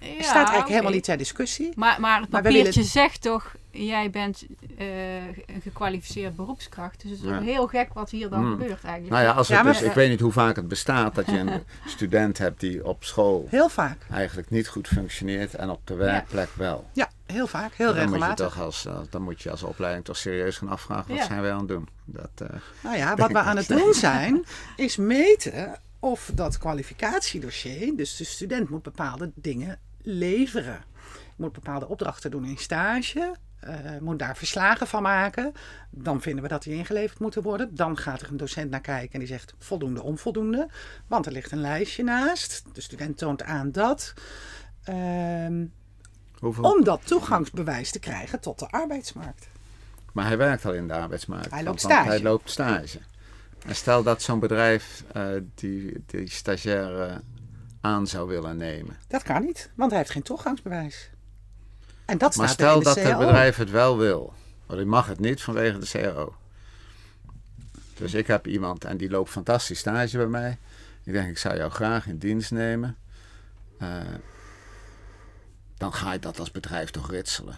[0.00, 1.72] ja, staat eigenlijk helemaal niet ter discussie.
[1.76, 4.46] Maar, maar het Maar papiertje willen- zegt toch, jij bent
[4.78, 7.02] eh, een gekwalificeerd beroepskracht.
[7.02, 7.40] Dus het is Ja.
[7.40, 8.50] heel gek wat hier dan Hmm.
[8.50, 9.08] gebeurt eigenlijk.
[9.14, 11.26] Nou ja, als het Ja, maar- dus, ik weet niet hoe vaak het bestaat dat
[11.26, 11.62] je een
[11.96, 14.06] student hebt die op school Heel vaak.
[14.10, 16.86] eigenlijk niet goed functioneert en op de werkplek wel.
[16.92, 17.72] Ja, heel vaak.
[17.74, 18.46] Heel dan, moet je regelmatig.
[18.46, 21.24] toch als, eh, dan moet je als opleiding toch serieus gaan afvragen, wat Ja.
[21.26, 21.88] zijn wij aan het doen?
[22.04, 24.44] Dat, eh, Nou ja, wat we aan het doen zijn,
[24.76, 30.84] is meten of dat kwalificatiedossier, dus de student moet bepaalde dingen leveren.
[31.36, 35.52] Moet bepaalde opdrachten doen in stage, eh, moet daar verslagen van maken.
[35.90, 37.74] Dan vinden we dat die ingeleverd moeten worden.
[37.74, 40.68] Dan gaat er een docent naar kijken en die zegt voldoende, onvoldoende.
[41.06, 42.64] Want er ligt een lijstje naast.
[42.72, 44.12] De student toont aan dat.
[44.84, 45.64] Ehm,
[46.40, 49.48] hoeveel, om dat toegangsbewijs te krijgen tot de arbeidsmarkt.
[50.12, 51.50] Maar hij werkt al in de arbeidsmarkt.
[51.50, 52.08] Hij loopt stage.
[52.08, 52.98] Hij loopt stage.
[53.66, 57.20] En stel dat zo'n bedrijf eh, die, die stagiaire
[57.80, 58.96] aan zou willen nemen.
[59.08, 61.10] Dat kan niet, want hij heeft geen toegangsbewijs.
[62.04, 64.32] En dat Maar staat stel in de dat het bedrijf het wel wil.
[64.66, 66.34] Want ik mag het niet vanwege de CAO.
[67.94, 70.58] Dus ik heb iemand en die loopt fantastisch stage bij mij.
[71.04, 72.96] Ik denk, ik zou jou graag in dienst nemen.
[73.78, 74.00] Eh,
[75.78, 77.56] dan ga je dat als bedrijf toch ritselen.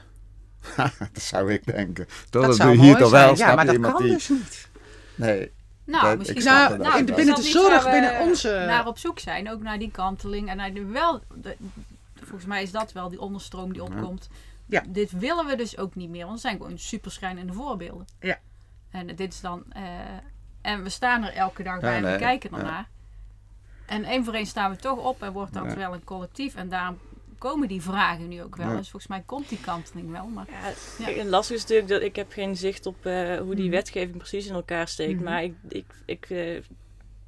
[1.12, 2.06] dat zou ik denken.
[2.30, 3.26] Dat, Dat doe je hier toch zijn.
[3.26, 3.37] wel.
[3.37, 4.68] Ja, maar dat kan die- dus niet.
[5.14, 5.52] Nee,
[5.85, 9.50] Nou, dat- misschien Nou, in- binnen de niet zorg, binnen onze- naar op zoek zijn,
[9.50, 11.22] ook naar die kanteling en naar de wel.
[11.35, 11.56] de-
[12.18, 14.28] volgens mij is dat wel die onderstroom die opkomt.
[14.66, 14.83] Ja.
[14.88, 18.06] Dit willen we dus ook niet meer, want zijn gewoon superschrijnende voorbeelden.
[18.20, 18.38] Ja.
[18.90, 19.62] En dit is dan.
[19.68, 19.83] eh,
[20.61, 22.59] en we staan er elke dag bij en nee, we kijken ja.
[22.59, 22.88] ernaar.
[23.87, 25.76] En één voor één staan we toch op en wordt dat Ja.
[25.76, 26.54] wel een collectief.
[26.54, 26.98] En daarom
[27.40, 28.68] komen die vragen nu ook wel.
[28.68, 28.76] Ja.
[28.76, 30.26] Dus volgens mij komt die kanteling wel.
[30.26, 30.46] Maar
[30.98, 31.24] Ja, Ja.
[31.24, 33.74] lastige is natuurlijk dat ik heb geen zicht op eh, hoe die Mhm.
[33.74, 35.14] wetgeving precies in elkaar steekt.
[35.14, 35.24] Mhm.
[35.24, 36.61] Maar ik, ik, ik eh,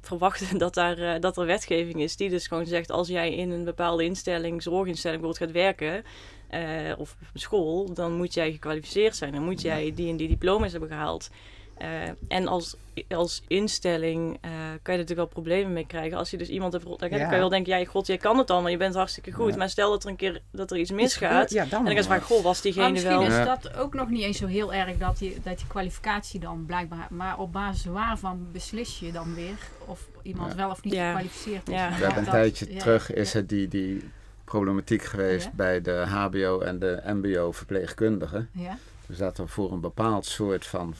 [0.01, 2.91] verwacht dat, daar, eh, dat er wetgeving is die dus gewoon zegt...
[2.91, 6.03] als jij in een bepaalde instelling, zorginstelling bijvoorbeeld gaat werken...
[6.49, 9.31] eh, of school, dan moet jij gekwalificeerd zijn.
[9.33, 11.29] Dan moet jij die en die diploma's hebben gehaald.
[11.77, 11.87] Eh,
[12.27, 12.75] en als,
[13.09, 16.17] als instelling eh, kan je er natuurlijk wel problemen mee krijgen.
[16.17, 16.85] Als je dus iemand hebt...
[16.85, 18.69] Dan kan je wel denken, ja, god, jij kan het allemaal.
[18.71, 19.51] Je bent hartstikke goed.
[19.51, 19.57] Ja.
[19.57, 21.49] maar stel dat er een keer dat er iets misgaat...
[21.51, 23.27] Ja, dan En dan vragen, goh, was Maar diegene misschien wel...
[23.27, 23.43] is Ja.
[23.45, 27.07] dat ook nog niet eens zo heel erg dat je, dat je kwalificatie dan blijkbaar.
[27.09, 29.55] Maar op basis waarvan beslis je dan weer
[29.85, 30.57] of iemand Ja.
[30.57, 31.05] wel of niet Ja.
[31.07, 31.73] gekwalificeerd is.
[31.75, 31.85] Ja.
[31.89, 33.39] En We hebben een dat- tijdje ja, terug is ja.
[33.39, 34.09] het die, die
[34.43, 35.51] problematiek geweest Ja.
[35.53, 38.49] bij de HBO en de MBO verpleegkundigen.
[38.51, 38.77] Ja.
[39.07, 40.93] Dus dat er voor een bepaald soort van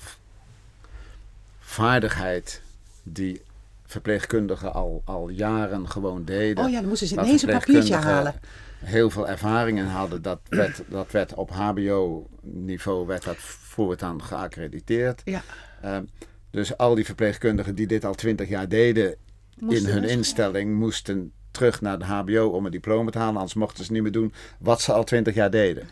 [1.74, 2.62] vaardigheid
[3.04, 3.42] die
[3.86, 6.64] verpleegkundigen al, al jaren gewoon deden.
[6.64, 8.34] Oh ja, dan moesten ze ineens een papiertje halen.
[8.80, 10.22] Heel veel ervaring in hadden.
[10.22, 15.22] Dat werd, dat werd op HBO-niveau werd dat voortaan geaccrediteerd.
[15.26, 15.42] Ja.
[15.82, 16.04] Ehm,
[16.50, 19.16] dus al die verpleegkundigen die dit al twintig jaar deden
[19.58, 23.36] Moesten in hun dus- instelling moesten terug naar de HBO om een diploma te halen.
[23.36, 25.88] Anders mochten ze niet meer doen wat ze al twintig jaar deden.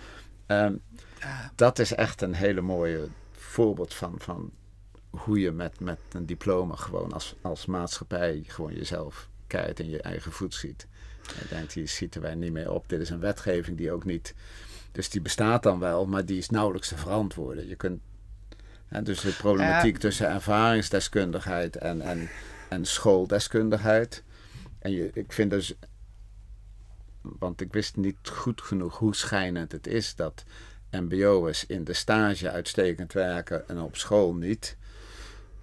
[0.48, 1.52] Ja.
[1.56, 4.52] dat is echt een hele mooie voorbeeld van, van
[5.12, 10.02] hoe je met, met een diploma gewoon als, als maatschappij gewoon jezelf keihard in je
[10.02, 10.88] eigen voet ziet.
[11.22, 12.90] Je denkt, hier schieten wij niet meer op.
[12.90, 14.36] Dit is een wetgeving die ook niet...
[14.92, 17.68] Dus die bestaat dan wel, maar die is nauwelijks te verantwoorden.
[17.68, 18.02] Je kunt...
[18.88, 22.30] Hè, dus de problematiek tussen ervaringsdeskundigheid en, en,
[22.70, 24.24] en schooldeskundigheid.
[24.80, 25.74] En je, ik vind dus...
[27.22, 30.44] Want ik wist niet goed genoeg hoe schijnend het is dat
[30.92, 34.78] mbo'ers in de stage uitstekend werken en op school niet.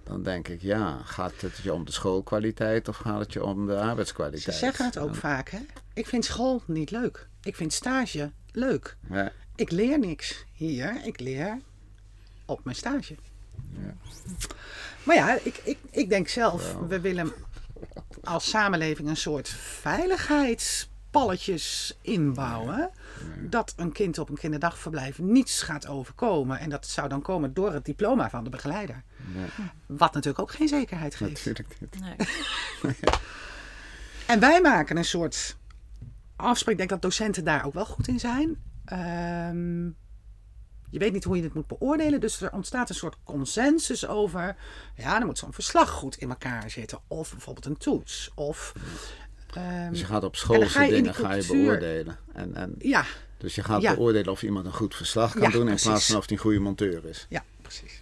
[0.09, 3.65] Dan denk ik, ja, gaat het je om de schoolkwaliteit of gaat het je om
[3.67, 4.43] de arbeidskwaliteit?
[4.43, 5.59] Ze zeggen het ook En- vaak, hè?
[5.93, 7.27] Ik vind school niet leuk.
[7.41, 8.97] Ik vind stage leuk.
[9.09, 11.05] Ja, Ik leer niks hier.
[11.05, 11.59] Ik leer
[12.45, 13.15] op mijn stage.
[13.73, 13.93] Ja.
[15.03, 17.31] Maar ja, ik, ik, ik denk zelf, we willen
[18.23, 22.89] als samenleving een soort veiligheidspalletjes inbouwen.
[23.49, 26.59] Dat een kind op een kinderdagverblijf niets gaat overkomen.
[26.59, 29.03] En dat zou dan komen door het diploma van de begeleider.
[29.35, 31.45] Ja, Wat natuurlijk ook geen zekerheid geeft.
[31.45, 31.99] natuurlijk niet.
[32.01, 32.95] Nee.
[34.27, 35.55] En wij maken een soort
[36.35, 36.71] afspraak.
[36.71, 38.57] Ik denk dat docenten daar ook wel goed in zijn.
[38.85, 39.85] Ehm,
[40.89, 42.19] je weet niet hoe je het moet beoordelen.
[42.19, 44.55] Dus er ontstaat een soort consensus over.
[44.95, 46.99] Ja, dan moet zo'n verslag goed in elkaar zitten.
[47.07, 48.31] Of bijvoorbeeld een toets.
[48.35, 48.73] Of.
[49.53, 52.17] ehm, Dus je gaat op dan schoolse ga je dingen ga je beoordelen.
[52.33, 53.05] En, en, ja,
[53.37, 53.93] dus je gaat Ja.
[53.95, 55.87] beoordelen of iemand een goed verslag kan Ja, doen in precies.
[55.87, 57.25] plaats van of hij een goede monteur is.
[57.29, 58.01] ja, precies.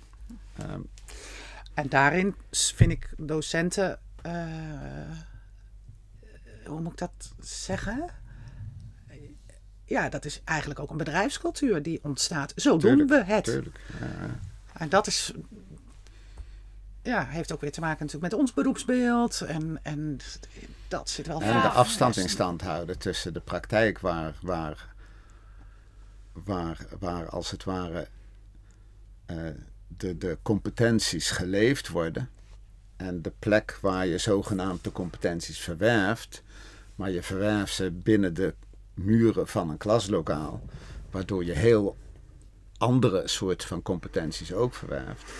[0.57, 0.79] Ehm,
[1.77, 3.99] En daarin vind ik docenten.
[4.21, 4.31] eh,
[6.65, 8.09] hoe moet ik dat zeggen?
[9.85, 12.53] Ja, dat is eigenlijk ook een bedrijfscultuur die ontstaat.
[12.55, 13.43] Zo Tuurlijk, doen we het.
[13.43, 13.79] tuurlijk.
[13.99, 14.39] Ja,
[14.73, 15.33] En dat is.
[17.03, 19.41] Ja, heeft ook weer te maken natuurlijk met ons beroepsbeeld.
[19.41, 20.17] En, en
[20.87, 24.93] dat zit wel En de afstand in stand houden tussen de praktijk waar, waar,
[26.33, 28.07] waar, waar als het ware
[29.25, 29.37] eh,
[29.87, 32.29] de, de competenties geleefd worden
[32.95, 36.43] en de plek waar je zogenaamd de competenties verwerft,
[36.95, 38.53] maar je verwerft ze binnen de
[38.93, 40.61] muren van een klaslokaal,
[41.11, 41.97] waardoor je heel
[42.77, 45.31] andere soort van competenties ook verwerft.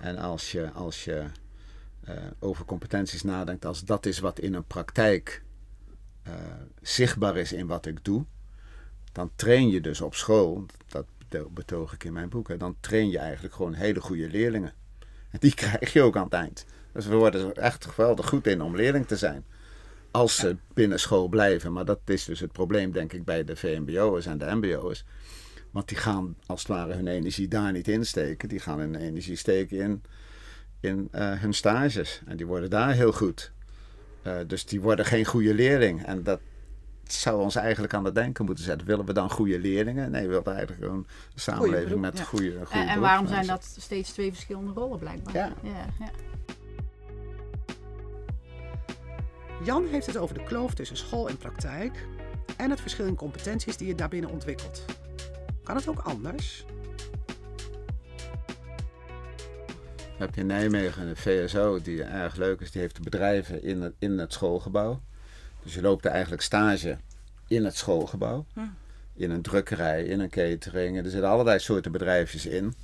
[0.00, 1.24] En als je, als je
[2.04, 5.42] eh, over competenties nadenkt als dat is wat in een praktijk
[6.22, 6.34] eh,
[6.80, 8.24] zichtbaar is in wat ik doe,
[9.12, 11.06] dan train je dus op school, dat
[11.50, 14.72] betoog ik in mijn boek, dan train je eigenlijk gewoon hele goede leerlingen.
[15.30, 16.64] En die krijg je ook aan het eind.
[16.92, 19.44] Dus we worden er echt geweldig goed in om leerling te zijn.
[20.10, 21.72] Als ze binnen school blijven.
[21.72, 25.04] Maar dat is dus het probleem, denk ik, bij de VMBO'ers en de MBO'ers.
[25.70, 28.48] Want die gaan als het ware hun energie daar niet in steken.
[28.48, 30.02] Die gaan hun energie steken in,
[30.80, 32.22] in eh, hun stages.
[32.26, 33.52] En die worden daar heel goed.
[34.22, 36.04] Eh, dus die worden geen goede leerling.
[36.04, 36.40] En dat
[37.06, 38.86] zou ons eigenlijk aan het denken moeten zetten.
[38.86, 40.10] Willen we dan goede leerlingen?
[40.10, 42.24] Nee, we willen eigenlijk een samenleving beroep- met ja.
[42.24, 45.34] goede, goede En, en waarom zijn dat steeds twee verschillende rollen blijkbaar?
[45.34, 45.52] Ja.
[45.62, 46.10] ja, ja.
[49.64, 52.06] Jan heeft het over de kloof tussen school en praktijk.
[52.56, 54.84] En het verschil in competenties die je daarbinnen ontwikkelt.
[55.62, 56.64] Kan het ook anders?
[59.96, 62.70] Je hebt in Nijmegen een VSO die erg leuk is.
[62.70, 65.00] Die heeft de bedrijven in het, in het schoolgebouw.
[65.62, 66.96] Dus je loopt er eigenlijk stage
[67.48, 68.46] in het schoolgebouw.
[68.54, 68.60] Hm.
[69.14, 70.96] In een drukkerij, in een catering.
[71.04, 72.74] Er zitten allerlei soorten bedrijfjes in.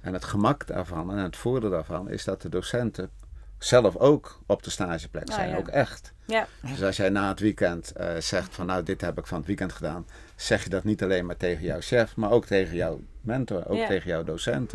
[0.00, 3.10] En het gemak daarvan en het voordeel daarvan is dat de docenten
[3.58, 5.48] zelf ook op de stageplek Ah, zijn.
[5.48, 5.56] ja.
[5.56, 6.12] Ook echt.
[6.26, 9.38] Ja, Dus als jij na het weekend eh, zegt van nou dit heb ik van
[9.38, 10.06] het weekend gedaan.
[10.36, 13.68] Zeg je dat niet alleen maar tegen jouw chef, maar ook tegen jouw mentor.
[13.68, 13.86] Ook Ja.
[13.86, 14.72] tegen jouw docent.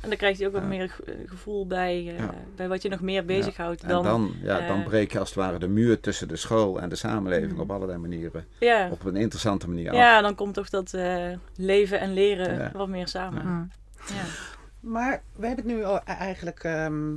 [0.00, 0.68] En dan krijgt hij ook wat Ja.
[0.68, 2.34] meer ge- gevoel bij, eh, Ja.
[2.56, 4.04] bij wat je nog meer bezighoudt En dan...
[4.04, 6.88] dan, ja, dan eh, breek je als het ware de muur tussen de school en
[6.88, 7.60] de samenleving Mm.
[7.60, 8.46] op allerlei manieren.
[8.58, 8.88] ja.
[8.90, 9.96] Op een interessante manier af.
[9.96, 12.70] ja, dan komt toch dat eh, leven en leren Ja.
[12.74, 13.70] wat meer samen.
[14.08, 14.14] Ja.
[14.80, 17.14] Maar we hebben het nu e- eigenlijk ehm,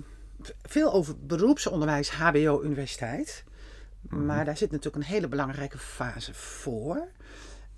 [0.61, 3.43] veel over beroepsonderwijs, HBO, universiteit.
[4.01, 4.25] Mhm.
[4.25, 7.07] Maar daar zit natuurlijk een hele belangrijke fase voor.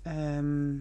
[0.02, 0.74] Ehm,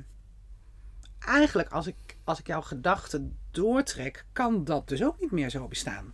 [1.26, 5.68] eigenlijk, als ik, als ik jouw gedachten doortrek, kan dat dus ook niet meer zo
[5.68, 6.14] bestaan.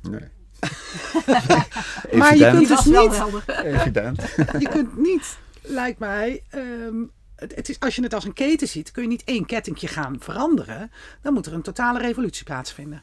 [0.00, 0.28] Nee.
[2.18, 3.22] Maar je kunt dus niet-.
[3.74, 4.20] Evident.
[4.62, 6.96] Je kunt niet, lijkt mij, ehm,
[7.36, 9.86] het, het is, als je het als een keten ziet, kun je niet één kettingje
[9.86, 10.90] gaan veranderen.
[11.20, 13.02] Dan moet er een totale revolutie plaatsvinden.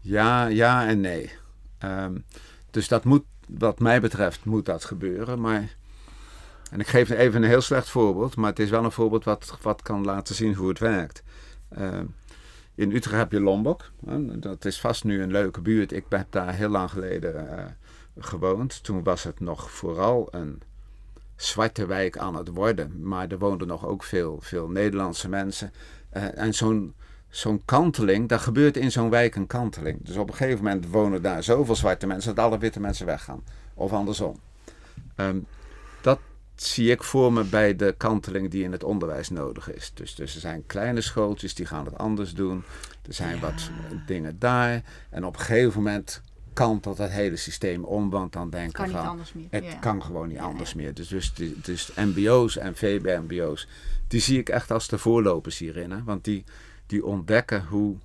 [0.00, 1.30] Ja, ja en nee.
[1.78, 2.18] Ehm,
[2.70, 5.40] dus dat moet, wat mij betreft, moet dat gebeuren.
[5.40, 5.76] Maar,
[6.70, 9.58] en ik geef even een heel slecht voorbeeld, maar het is wel een voorbeeld wat,
[9.62, 11.22] wat kan laten zien hoe het werkt.
[11.68, 12.04] Ehm,
[12.74, 13.90] in Utrecht heb je Lombok.
[14.36, 15.92] Dat is vast nu een leuke buurt.
[15.92, 17.64] Ik heb daar heel lang geleden eh,
[18.18, 18.82] gewoond.
[18.84, 20.62] Toen was het nog vooral een
[21.36, 23.08] zwarte wijk aan het worden.
[23.08, 25.72] Maar er woonden nog ook veel, veel Nederlandse mensen.
[26.10, 26.94] Eh, en zo'n
[27.28, 29.98] zo'n kanteling, daar gebeurt in zo'n wijk een kanteling.
[30.04, 33.44] Dus op een gegeven moment wonen daar zoveel zwarte mensen dat alle witte mensen weggaan.
[33.74, 34.36] Of andersom.
[35.14, 35.38] Ehm,
[36.00, 36.18] dat
[36.62, 39.90] zie ik voor me bij de kanteling die in het onderwijs nodig is.
[39.94, 42.64] Dus, dus er zijn kleine schooltjes die gaan het anders doen.
[43.06, 43.70] Er zijn wat
[44.06, 44.82] dingen daar.
[45.10, 48.96] En op een gegeven moment kantelt het hele systeem om, want dan denken Kan niet
[48.96, 49.46] van...
[49.50, 49.74] Het ja.
[49.74, 50.94] kan gewoon niet Ja, anders meer.
[50.94, 53.68] Dus, dus, dus MBO's en VBMBO's,
[54.08, 55.90] die zie ik echt als de voorlopers hierin.
[55.90, 56.02] Hè?
[56.04, 56.44] Want die,
[56.86, 57.96] die ontdekken hoe,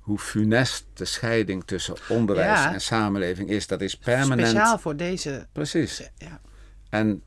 [0.00, 2.72] hoe funest de scheiding tussen onderwijs Ja.
[2.72, 3.66] en samenleving is.
[3.66, 4.48] Dat is permanent.
[4.48, 5.46] Speciaal voor deze.
[5.52, 6.10] Precies.
[6.18, 6.40] Ja.
[6.94, 7.22] En,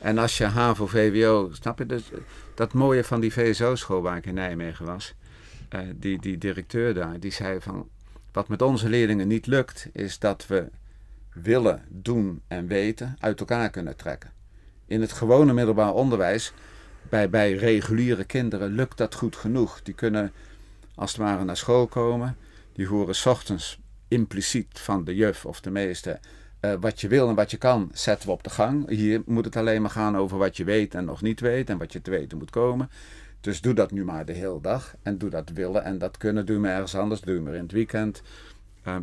[0.00, 2.00] en als je HAVO, VWO, snap je,
[2.54, 5.14] dat mooie van die VSO-school waar ik in Nijmegen was,
[5.68, 7.88] eh, die, die directeur daar, die zei van,
[8.32, 10.68] wat met onze leerlingen niet lukt, is dat we
[11.32, 14.30] willen, doen en weten uit elkaar kunnen trekken.
[14.86, 16.52] In het gewone middelbaar onderwijs,
[17.08, 19.82] bij, bij reguliere kinderen, lukt dat goed genoeg.
[19.82, 20.32] Die kunnen
[20.94, 22.36] als het ware naar school komen,
[22.72, 26.20] die horen 's ochtends impliciet van de juf of de meester
[26.60, 28.88] eh, wat je wil en wat je kan, zetten we op de gang.
[28.88, 31.78] Hier moet het alleen maar gaan over wat je weet en nog niet weet en
[31.78, 32.90] wat je te weten moet komen.
[33.40, 34.94] Dus doe dat nu maar de hele dag.
[35.02, 36.46] En doe dat willen en dat kunnen.
[36.46, 37.20] Doe maar ergens anders.
[37.20, 38.22] Doe maar in het weekend.
[38.82, 39.02] Ehm,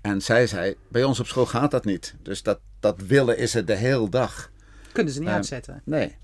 [0.00, 2.14] en zij zei, bij ons op school gaat dat niet.
[2.22, 4.50] Dus dat, dat willen is het de hele dag.
[4.92, 5.82] Kunnen ze niet Eh, uitzetten.
[5.84, 6.16] Nee.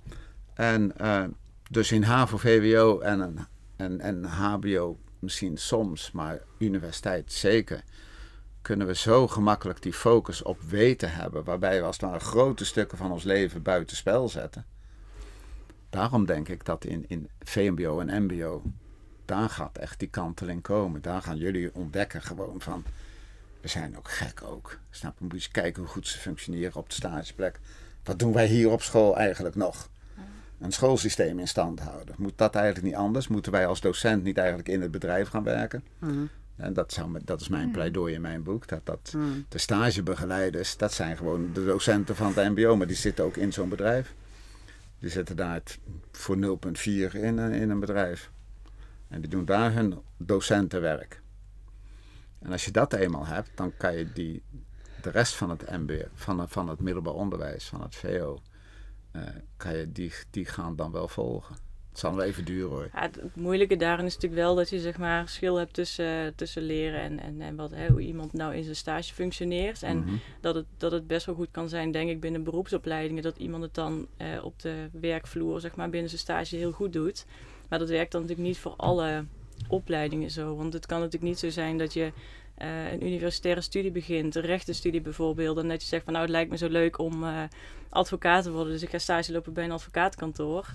[0.55, 1.25] En eh,
[1.71, 7.83] dus in HAVO, VWO en, en, en HBO misschien soms, maar universiteit zeker,
[8.63, 12.65] kunnen we zo gemakkelijk die focus op weten hebben, waarbij we als het ware grote
[12.65, 14.67] stukken van ons leven buitenspel zetten.
[15.91, 18.63] Daarom denk ik dat in, in VMBO en MBO,
[19.25, 21.03] daar gaat echt die kanteling komen.
[21.03, 22.85] Daar gaan jullie ontdekken gewoon van,
[23.61, 24.79] we zijn ook gek ook.
[24.91, 25.25] Snap je?
[25.25, 27.61] Moet je eens kijken hoe goed ze functioneren op de stageplek.
[28.05, 29.91] Wat doen wij hier op school eigenlijk nog?
[30.61, 32.15] Een schoolsysteem in stand houden.
[32.19, 33.29] Moet dat eigenlijk niet anders?
[33.29, 35.85] Moeten wij als docent niet eigenlijk in het bedrijf gaan werken?
[35.99, 36.25] Mhm.
[36.57, 38.69] En dat, zou, dat is mijn pleidooi in mijn boek.
[38.69, 39.27] Dat, dat Mhm.
[39.49, 43.53] de stagebegeleiders, dat zijn gewoon de docenten van het MBO, maar die zitten ook in
[43.53, 44.15] zo'n bedrijf.
[44.99, 45.79] Die zitten daar het-
[46.13, 48.31] voor 0,4 in, een- in een bedrijf.
[49.09, 51.21] En die doen daar hun docentenwerk.
[52.39, 54.43] En als je dat eenmaal hebt, dan kan je die,
[55.03, 58.43] de rest van het MBO, van het, van het middelbaar onderwijs, van het VO,
[59.11, 59.23] eh,
[59.57, 61.57] kan je die, die gaan dan wel volgen.
[61.93, 62.89] Het zal wel even duren hoor.
[62.95, 66.35] Ja, het, het moeilijke daarin is natuurlijk wel dat je zeg maar verschil hebt tussen,
[66.35, 69.83] tussen leren en, en, en wat, hè, hoe iemand nou in zijn stage functioneert.
[69.83, 70.15] En Mhm.
[70.41, 73.63] dat, het, dat het best wel goed kan zijn, denk ik, binnen beroepsopleidingen, dat iemand
[73.63, 77.27] het dan eh, op de werkvloer, zeg maar, binnen zijn stage heel goed doet.
[77.69, 79.25] Maar dat werkt dan natuurlijk niet voor alle
[79.69, 80.57] opleidingen zo.
[80.57, 82.13] Want het kan natuurlijk niet zo zijn dat je
[82.55, 86.35] eh, een universitaire studie begint, een rechtenstudie bijvoorbeeld, en dat je zegt van nou het
[86.35, 87.43] lijkt me zo leuk om eh,
[87.89, 90.67] advocaat te worden, dus ik ga stage lopen bij een advocaatkantoor.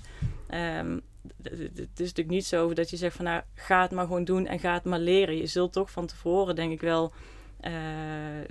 [0.47, 0.99] Ehm,
[1.43, 4.45] het is natuurlijk niet zo dat je zegt van nou ga het maar gewoon doen
[4.47, 5.37] en ga het maar leren.
[5.37, 7.13] Je zult toch van tevoren denk ik wel
[7.59, 7.73] eh,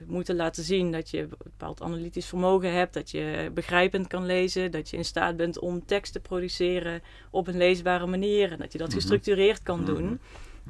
[0.07, 4.71] moeten laten zien dat je een bepaald analytisch vermogen hebt, dat je begrijpend kan lezen,
[4.71, 8.73] dat je in staat bent om tekst te produceren op een leesbare manier en dat
[8.73, 8.97] je dat Mhm.
[8.97, 9.87] gestructureerd kan Mhm.
[9.95, 10.21] doen.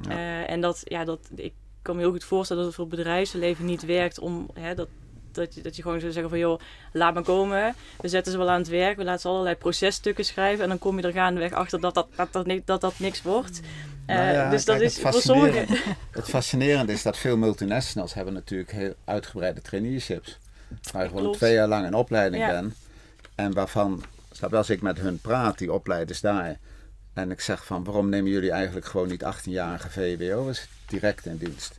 [0.01, 0.45] Ja.
[0.45, 1.53] En dat, ja, dat, ik
[1.87, 4.87] kan me heel goed voorstellen dat het voor het bedrijfsleven niet werkt om hè, dat,
[5.31, 6.59] dat, je, dat je gewoon zou zeggen van joh,
[6.93, 7.75] laat maar komen.
[8.01, 10.79] We zetten ze wel aan het werk, we laten ze allerlei processtukken schrijven en dan
[10.79, 13.59] kom je er gaandeweg achter dat dat, dat, dat, dat, dat niks wordt.
[14.05, 15.65] Eh, Nou ja, dus dat is het voor sommigen.
[16.11, 20.37] Het fascinerende is dat veel multinationals hebben natuurlijk heel uitgebreide traineeships.
[20.91, 21.37] Waar je gewoon Klopt.
[21.37, 22.49] twee jaar lang in opleiding Ja.
[22.49, 22.75] bent.
[23.35, 26.57] En waarvan, snap je, als ik met hun praat, die opleiders daar.
[27.13, 31.76] En ik zeg van, waarom nemen jullie eigenlijk gewoon niet 18-jarige VWO'ers direct in dienst?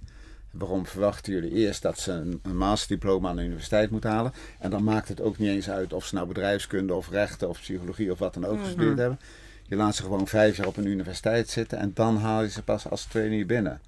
[0.59, 4.33] Waarom verwachten jullie eerst dat ze een, een masterdiploma aan de universiteit moeten halen?
[4.59, 7.61] En dan maakt het ook niet eens uit of ze nou bedrijfskunde of rechten of
[7.61, 8.65] psychologie of wat dan ook Mhm.
[8.65, 9.19] gestudeerd hebben.
[9.67, 12.63] Je laat ze gewoon vijf jaar op een universiteit zitten en dan haal je ze
[12.63, 13.81] pas als trainee binnen.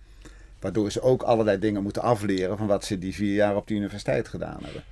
[0.60, 3.74] Waardoor ze ook allerlei dingen moeten afleren van wat ze die vier jaar op de
[3.74, 4.82] universiteit gedaan hebben.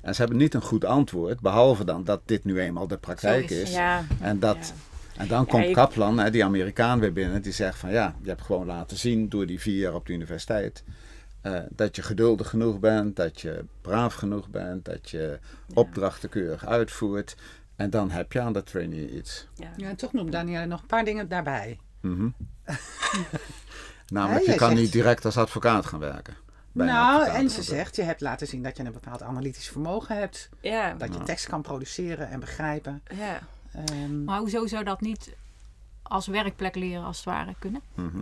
[0.00, 3.50] En ze hebben niet een goed antwoord, behalve dan dat dit nu eenmaal de praktijk
[3.50, 3.72] is.
[3.72, 5.20] Ja, En, dat, ja.
[5.22, 7.42] en dan Ja, komt je- Kaplan, die Amerikaan, weer binnen.
[7.42, 10.12] Die zegt van ja, je hebt gewoon laten zien door die vier jaar op de
[10.12, 10.82] universiteit.
[11.40, 15.38] Eh, dat je geduldig genoeg bent, dat je braaf genoeg bent, dat je
[15.74, 17.36] opdrachten keurig uitvoert.
[17.76, 19.48] En dan heb je aan de trainee iets.
[19.54, 19.70] ja.
[19.76, 21.78] Ja, en toch noemt Danielle nog een paar dingen daarbij.
[22.00, 22.28] Mhm.
[24.08, 26.34] Namelijk, je kan zegt- niet direct als advocaat gaan werken.
[26.72, 30.48] nou, en ze zegt, je hebt laten zien dat je een bepaald analytisch vermogen hebt.
[30.60, 31.24] Ja, Dat je Ja.
[31.24, 33.02] tekst kan produceren en begrijpen.
[33.14, 33.40] ja.
[33.72, 35.34] Ehm, Maar hoezo zou dat niet
[36.02, 37.80] als werkplek leren als het ware kunnen?
[37.94, 38.18] Mhm.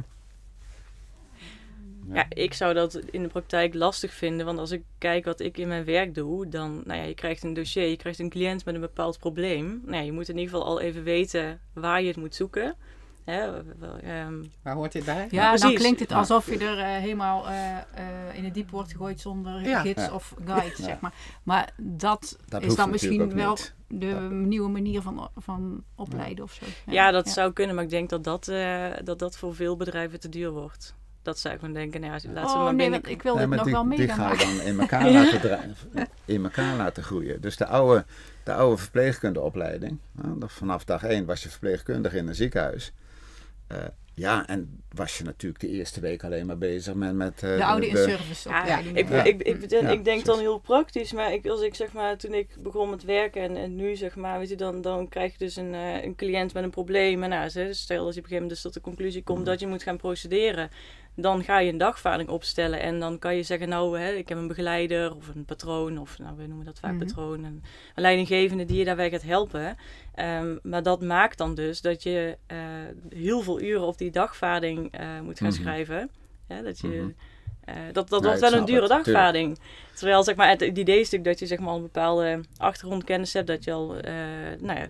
[2.13, 4.47] Ja, ik zou dat in de praktijk lastig vinden.
[4.47, 7.43] Want als ik kijk wat ik in mijn werk doe, dan, nou ja, je krijgt
[7.45, 9.81] een dossier, je krijgt een cliënt met een bepaald probleem.
[9.85, 12.75] Nou ja, je moet in ieder geval al even weten waar je het moet zoeken.
[13.25, 15.29] Hè, wel, ehm, waar hoort dit bij?
[15.31, 15.79] Ja, dan precies.
[15.79, 17.85] klinkt het alsof je er eh, helemaal eh, eh,
[18.33, 19.81] in het diep wordt gegooid zonder Ja.
[19.81, 20.13] gids Ja.
[20.15, 20.85] of guide, Ja.
[20.85, 21.15] zeg maar.
[21.43, 23.75] Maar dat, Dat is dan misschien wel niet.
[23.89, 24.21] de Ja.
[24.29, 26.65] nieuwe manier van, van opleiden of zo.
[26.87, 30.21] ja, dat zou kunnen, maar ik denk dat dat, eh, dat dat voor veel bedrijven
[30.21, 30.95] te duur wordt.
[31.27, 33.01] Dat zou ik gewoon denken, nou ja, laat ze Oh maar nee, binnen.
[33.03, 34.81] want ik wil Nee, dit nog die, wel mee die gaan ga je dan in
[34.81, 35.91] elkaar, laten drijven,
[36.25, 37.41] in elkaar laten groeien.
[37.41, 38.05] Dus de oude,
[38.45, 42.93] de oude verpleegkundeopleiding, nou, vanaf dag één was je verpleegkundige in een ziekenhuis.
[43.67, 43.79] Eh,
[44.15, 47.15] ja, en was je natuurlijk de eerste week alleen maar bezig met...
[47.15, 49.23] met eh, De oude de- in-service Ja, ik, Ja.
[49.25, 52.17] ik, ik, ik, Ja, ik denk dan heel praktisch, maar ik, als ik zeg maar,
[52.17, 55.33] toen ik begon met werken en, en nu zeg maar, weet je, dan, dan krijg
[55.33, 57.23] je dus een, eh, een cliënt met een probleem.
[57.23, 59.39] En nou, ze- stel dat je op een gegeven moment dus tot de conclusie komt
[59.39, 59.47] Mhm.
[59.49, 60.71] dat je moet gaan procederen,
[61.17, 64.39] dan ga je een dagvaarding opstellen en dan kan je zeggen, nou, hè, ik heb
[64.39, 66.99] een begeleider of een patroon, of nou, we noemen dat vaak Mhm.
[67.07, 67.63] patroon, een,
[67.95, 69.77] een leidinggevende die je daarbij gaat helpen.
[70.15, 72.59] Ehm, maar dat maakt dan dus dat je eh,
[73.09, 75.61] heel veel uren op die dagvaarding eh, moet gaan Mhm.
[75.61, 76.11] schrijven.
[76.49, 77.09] Ja, dat je, Mhm.
[77.65, 79.59] eh, dat, dat wordt wel een dure dagvaarding.
[79.95, 83.33] Terwijl zeg maar, het, idee is natuurlijk dat je zeg maar, al een bepaalde achtergrondkennis
[83.33, 83.47] hebt.
[83.47, 83.87] Dat je al
[84.61, 84.89] nou ja,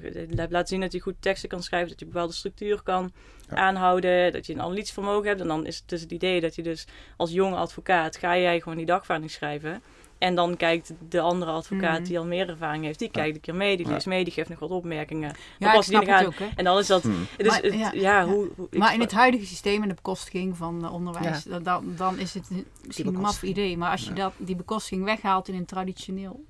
[0.48, 1.88] laten zien dat je goed teksten kan schrijven.
[1.88, 3.12] Dat je bepaalde structuur kan
[3.49, 3.57] Ja.
[3.57, 4.32] aanhouden.
[4.32, 5.40] Dat je een analytisch vermogen hebt.
[5.40, 6.86] En dan is het dus het idee dat je dus
[7.16, 8.16] als jonge advocaat...
[8.16, 9.82] ga jij gewoon die dagvaarding schrijven.
[10.18, 12.09] En dan kijkt de andere advocaat Mhm.
[12.09, 12.99] die al meer ervaring heeft...
[12.99, 13.92] die kijkt een keer mee, die Ja.
[13.92, 15.36] leest mee, die geeft nog wat opmerkingen.
[15.59, 16.26] Ja, pas die snap er het aan.
[16.26, 16.38] ook.
[16.38, 16.47] Hè.
[16.57, 17.03] En dan is dat...
[17.03, 17.26] Hmm.
[17.36, 18.49] Dus Maar, het- ja, hoe...
[18.70, 22.49] Maar in het huidige systeem en de bekostiging van eh, onderwijs, dan- dan, is het
[22.86, 23.76] misschien een maf idee.
[23.76, 26.44] Maar als je dat, die bekostiging weghaalt in een traditioneel.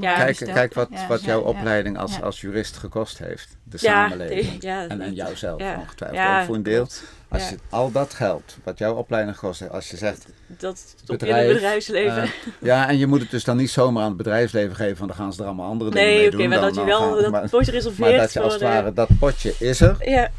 [0.00, 1.46] Kijk, kijk wat, ja, wat ja, jouw ja.
[1.46, 2.20] opleiding als, Ja.
[2.22, 3.56] als jurist gekost heeft.
[3.62, 4.62] De Ja, samenleving.
[4.62, 5.76] en, en jouzelf ja.
[5.78, 6.86] ongetwijfeld Ja, ook voor een deel.
[7.28, 7.48] Als Ja.
[7.50, 10.26] je al dat geld, wat jouw opleiding gekost heeft, als je zegt...
[10.46, 12.22] Dat op in het bedrijfsleven.
[12.22, 15.06] eh, ja, en je moet het dus dan niet zomaar aan het bedrijfsleven geven, van
[15.06, 16.48] dan gaan ze er allemaal andere dingen nee, mee oké, doen.
[16.48, 18.92] maar dat je wel gaan- dat maar, potje reserveert maar dat je als het ware,
[18.92, 20.30] dat potje is er Ja,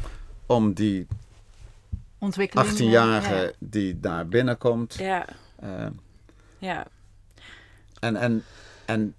[0.46, 1.06] om die
[2.18, 2.68] Ontwikkeling.
[2.72, 3.50] 18-jarige eh, ja.
[3.58, 4.94] die daar binnenkomt.
[4.94, 5.24] ja,
[5.60, 5.86] eh,
[6.58, 6.86] ja.
[8.00, 8.44] En, en,
[8.84, 9.14] en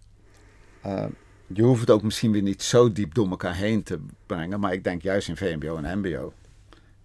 [0.86, 1.06] eh,
[1.48, 4.60] je hoeft het ook misschien weer niet zo diep door elkaar heen te brengen.
[4.60, 6.34] Maar ik denk juist in VMBO en MBO.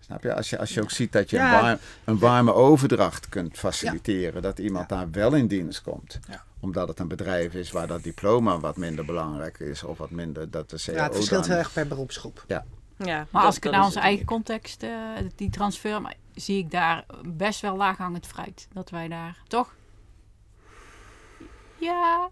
[0.01, 0.35] Snap je?
[0.35, 1.55] Als je, als je ook ziet dat je Ja.
[1.57, 4.43] een, warm- een warme overdracht kunt faciliteren.
[4.43, 6.19] Dat iemand daar wel in dienst komt.
[6.29, 6.45] Ja.
[6.61, 9.83] Omdat het een bedrijf is waar dat diploma wat minder belangrijk is.
[9.83, 12.45] Of wat minder dat de CO Ja, het verschilt dan- heel erg per beroepsgroep.
[12.49, 12.65] ja
[12.97, 14.91] Maar dat- als ik naar is onze eigen context, eh,
[15.37, 18.69] die transfer, maar zie ik daar best wel laaghangend fruit.
[18.73, 19.75] Dat wij daar, toch?
[21.81, 22.29] Ja.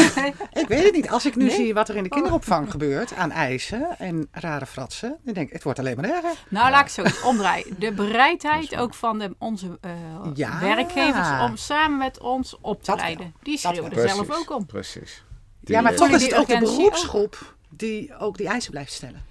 [0.62, 1.08] Ik weet het niet.
[1.08, 1.54] Als ik nu Nee?
[1.54, 2.14] zie wat er in de Oh.
[2.16, 6.34] kinderopvang gebeurt aan eisen en rare fratsen, dan denk ik, het wordt alleen maar erger.
[6.48, 7.74] Nou, laat ik het zo omdraaien.
[7.78, 9.90] De bereidheid ook van de, onze eh,
[10.34, 10.60] Ja.
[10.60, 13.04] werkgevers om samen met ons op te Dat wel.
[13.04, 13.34] leiden.
[13.42, 14.66] Die schreeuwen er zelf ook om.
[14.66, 15.24] Precies.
[15.60, 18.92] Ja, maar Die, toch eh, is het ook de beroepsgroep die ook die eisen blijft
[18.92, 19.22] stellen.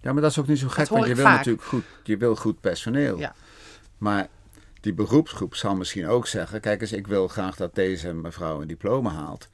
[0.00, 1.36] Ja, maar dat is ook niet zo gek, want je wil vaak.
[1.36, 3.18] natuurlijk goed, je wil goed personeel.
[3.18, 3.34] Ja.
[3.98, 4.28] Maar
[4.80, 8.68] die beroepsgroep zal misschien ook zeggen: kijk eens, ik wil graag dat deze mevrouw een
[8.68, 9.48] diploma haalt.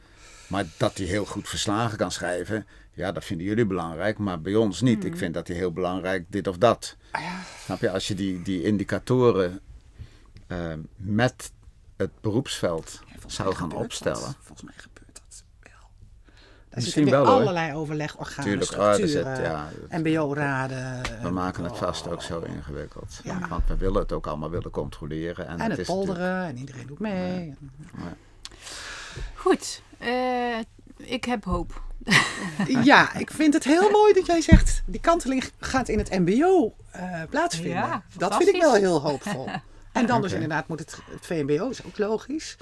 [0.47, 4.55] Maar dat hij heel goed verslagen kan schrijven, ja, dat vinden jullie belangrijk, maar bij
[4.55, 5.03] ons niet.
[5.03, 5.13] Hmm.
[5.13, 6.97] Ik vind dat hij heel belangrijk dit of dat.
[7.11, 7.41] Ah ja.
[7.65, 7.91] Snap je?
[7.91, 9.61] Als je die, die indicatoren
[10.47, 11.53] eh, met
[11.97, 14.21] het beroepsveld Ja, zou gaan opstellen.
[14.21, 14.37] Dat.
[14.41, 14.75] Volgens mij.
[16.85, 17.35] Misschien wel, hoor.
[17.35, 21.03] allerlei overlegorganen, Tuurlijk, oh, zit, ja, mbo-raden.
[21.23, 23.21] we maken het vast ook zo ingewikkeld.
[23.23, 23.39] Ja.
[23.49, 25.47] Want we willen het ook allemaal willen controleren.
[25.47, 27.55] En, En het het is natuurlijk- polderen en iedereen doet mee.
[29.35, 30.59] Goed, eh,
[30.97, 31.83] ik heb hoop.
[32.83, 36.75] Ja, ik vind het heel mooi dat jij zegt, die kanteling gaat in het mbo
[36.91, 37.73] eh, plaatsvinden.
[37.73, 39.49] Ja, dat vind ik wel heel hoopvol.
[39.93, 42.57] En dan dus inderdaad moet het, het VMBO, is ook logisch.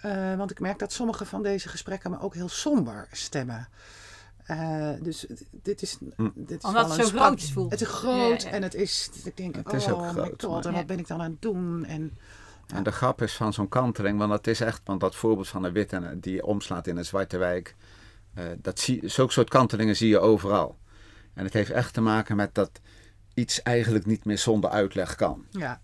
[0.00, 3.68] Eh, want ik merk dat sommige van deze gesprekken me ook heel somber stemmen.
[4.44, 6.28] Eh, dus het- dit is, Hm.
[6.34, 7.70] dit is Omdat wel het een zo groot voelt.
[7.70, 8.54] Het is groot Ja, ja.
[8.54, 11.06] en het is, ik denk, Het is ook oh groot, god, en wat ben ik
[11.06, 11.84] dan aan het doen?
[11.84, 12.16] En
[12.74, 15.64] En de grap is van zo'n kanteling, want dat is echt, want dat voorbeeld van
[15.64, 17.74] een wit en een- die omslaat in een zwarte wijk,
[18.34, 20.76] eh, dat zie, zulke soort kantelingen zie je overal.
[21.34, 22.70] En het heeft echt te maken met dat
[23.34, 25.44] iets eigenlijk niet meer zonder uitleg kan.
[25.50, 25.80] ja,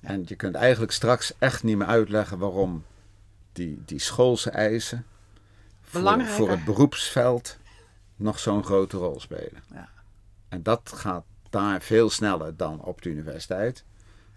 [0.00, 2.84] En je kunt eigenlijk straks echt niet meer uitleggen waarom
[3.58, 5.06] die, die schoolse eisen
[5.82, 7.58] voor, voor het beroepsveld
[8.16, 9.62] nog zo'n grote rol spelen.
[9.72, 9.88] Ja.
[10.48, 13.84] En dat gaat daar veel sneller dan op de universiteit.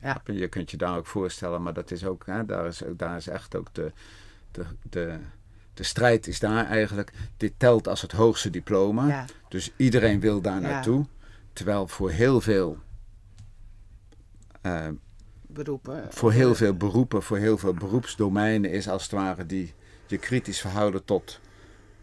[0.01, 0.21] Ja.
[0.25, 3.27] Je kunt je daar ook voorstellen, maar dat is ook, hè, daar, is, daar is
[3.27, 3.91] echt ook de,
[4.51, 5.19] de, de,
[5.73, 7.11] de strijd is daar eigenlijk.
[7.37, 9.07] Dit telt als het hoogste diploma.
[9.07, 11.05] ja, Dus iedereen wil daar naartoe.
[11.53, 12.77] Terwijl voor heel veel
[14.61, 14.87] eh,
[15.53, 16.05] beroepen.
[16.09, 19.73] voor heel veel beroepen, voor heel veel beroepsdomeinen is als het ware die
[20.07, 21.39] je kritisch verhouden tot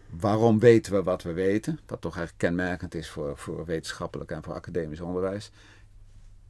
[0.09, 4.43] waarom weten we wat we weten, wat toch echt kenmerkend is voor, voor wetenschappelijk en
[4.43, 5.51] voor academisch onderwijs,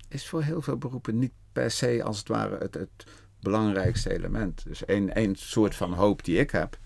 [0.08, 3.06] is voor heel veel beroepen niet per se als het ware het, het
[3.40, 4.64] belangrijkste element.
[4.64, 6.78] Dus een, een soort van hoop die ik heb,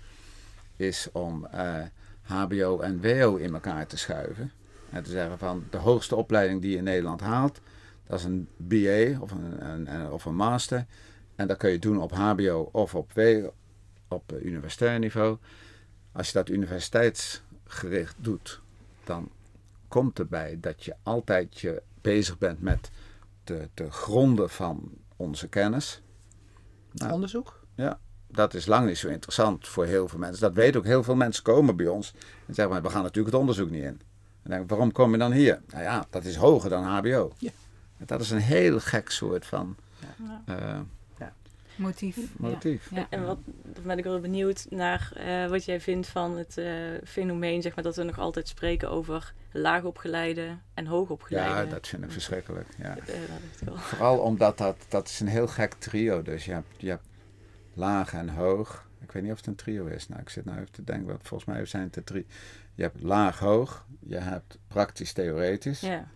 [0.75, 1.81] is om eh,
[2.21, 4.51] HBO en WO in elkaar te schuiven.
[4.89, 7.61] En te zeggen van de hoogste opleiding die je in Nederland haalt,
[8.07, 10.85] dat is een BA of een, of een master.
[11.35, 13.45] En dat kun je doen op HBO of op, w,
[14.07, 15.37] op eh, universitair niveau.
[16.11, 18.61] Als je dat universiteitsgericht doet,
[19.03, 19.29] dan
[19.87, 22.91] komt erbij dat je altijd je bezig bent met
[23.43, 26.01] te, te gronden van onze kennis.
[26.91, 27.11] Nou.
[27.11, 27.65] Onderzoek?
[27.75, 30.41] Ja, dat is lang niet zo interessant voor heel veel mensen.
[30.41, 32.13] Dat weten ook heel veel mensen komen bij ons
[32.47, 33.87] en zeggen, maar we gaan natuurlijk het onderzoek niet in.
[33.87, 33.99] En
[34.41, 35.61] dan denk ik, waarom kom je dan hier?
[35.67, 37.31] Nou ja, dat is hoger dan HBO.
[37.37, 37.51] Ja.
[38.05, 40.43] Dat is een heel gek soort van Ja.
[40.45, 40.79] eh,
[41.75, 42.17] Motief.
[42.37, 42.89] motief.
[42.91, 43.07] Ja.
[43.09, 46.65] En wat dan ben ik wel benieuwd naar eh, wat jij vindt van het eh,
[47.05, 51.53] fenomeen, zeg maar, dat we nog altijd spreken over laagopgeleide en hoogopgeleide.
[51.55, 52.67] Ja, dat vind ik verschrikkelijk.
[52.77, 52.95] Ja.
[53.63, 53.79] Dat.
[53.81, 56.21] Vooral omdat dat, dat is een heel gek trio.
[56.21, 57.07] Dus je hebt, je hebt
[57.73, 58.87] laag en hoog.
[59.01, 60.07] Ik weet niet of het een trio is.
[60.07, 62.25] Nou, ik zit nou even te denken, wat volgens mij zijn het er drie.
[62.75, 63.85] Je hebt laag, hoog.
[63.99, 65.79] Je hebt praktisch, theoretisch.
[65.79, 66.07] Ja.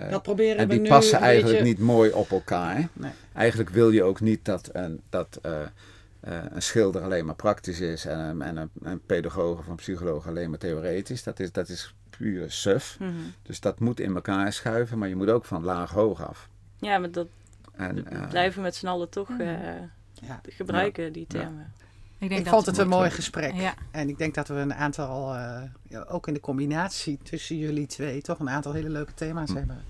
[0.00, 2.88] Eh, Dat proberen en we die nu passen eigenlijk beetje- niet mooi op elkaar.
[2.92, 3.10] Nee.
[3.32, 5.60] Eigenlijk wil je ook niet dat een, dat, eh,
[6.20, 9.74] eh, een schilder alleen maar praktisch is en, een- en een, een pedagoog of een
[9.76, 11.22] psycholoog alleen maar theoretisch.
[11.22, 12.96] Dat is, dat is puur suf.
[13.00, 13.10] Mhm.
[13.42, 16.48] Dus dat moet in elkaar schuiven, maar je moet ook van laag hoog af.
[16.80, 17.26] ja, maar dat
[17.76, 19.46] En, eh, blijven we met z'n allen toch eh,
[20.22, 20.40] Ja.
[20.42, 21.72] gebruiken, die termen.
[22.18, 23.54] Ik, denk Ik dat vond het een mooi gesprek.
[23.54, 23.74] Ja.
[23.90, 27.86] En ik denk dat we een aantal, eh, ja, ook in de combinatie tussen jullie
[27.86, 29.56] twee, toch een aantal hele leuke thema's Hm.
[29.56, 29.84] hebben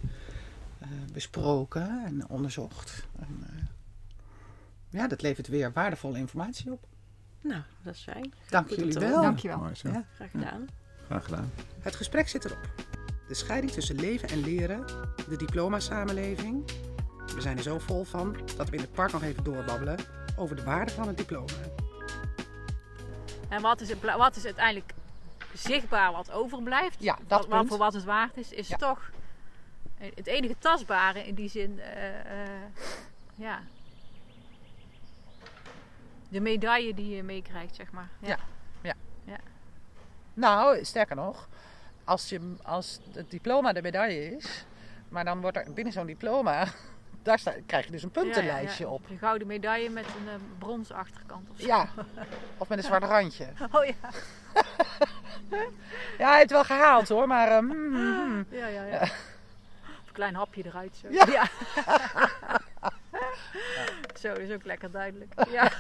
[0.79, 3.07] eh, besproken en onderzocht.
[3.19, 3.63] En, eh,
[4.89, 6.87] ja, dat levert weer waardevolle informatie op.
[7.41, 8.33] Nou, dat is fijn.
[8.49, 9.23] Dank Goed jullie wel.
[9.23, 9.59] Dankjewel.
[9.59, 9.89] mooi zo.
[9.89, 10.05] Ja.
[10.15, 10.67] Graag gedaan.
[11.07, 11.51] Graag gedaan.
[11.81, 12.71] Het gesprek zit erop.
[13.29, 14.87] De scheiding tussen leven en leren,
[15.29, 16.65] de diploma-samenleving.
[17.35, 19.97] We zijn er zo vol van dat we in het park nog even doorbabbelen
[20.37, 21.53] over de waarde van het diploma.
[23.49, 24.93] En wat is, het, wat is uiteindelijk
[25.55, 26.97] zichtbaar wat overblijft?
[27.03, 28.77] Ja, dat wat, voor wat het waard is, is Ja.
[28.77, 29.11] toch
[29.99, 31.81] het enige tastbare in die zin.
[31.81, 32.41] eh,
[33.35, 33.61] ja.
[36.29, 38.09] De medaille die je meekrijgt, zeg maar.
[38.21, 38.39] Ja.
[40.35, 41.49] Nou, sterker nog,
[42.05, 44.65] als, je, als het diploma de medaille is,
[45.09, 46.67] maar dan wordt er binnen zo'n diploma,
[47.27, 48.95] daar sta, krijg je dus een puntenlijstje Ja, ja.
[48.95, 49.11] op.
[49.11, 51.67] Een gouden medaille met een eh, bronzen achterkant of zo.
[51.67, 51.89] Ja,
[52.59, 53.47] of met een zwart randje.
[53.73, 53.95] Oh ja.
[56.19, 57.49] Ja, hij heeft het wel gehaald hoor, maar...
[57.49, 58.47] ehm, hmm, hmm, hmm.
[58.49, 59.03] Ja, ja, ja.
[60.03, 61.09] Of een klein hapje eruit zo.
[61.11, 61.49] Ja.
[64.21, 65.33] zo, dat is ook lekker duidelijk.
[65.51, 65.73] Ja.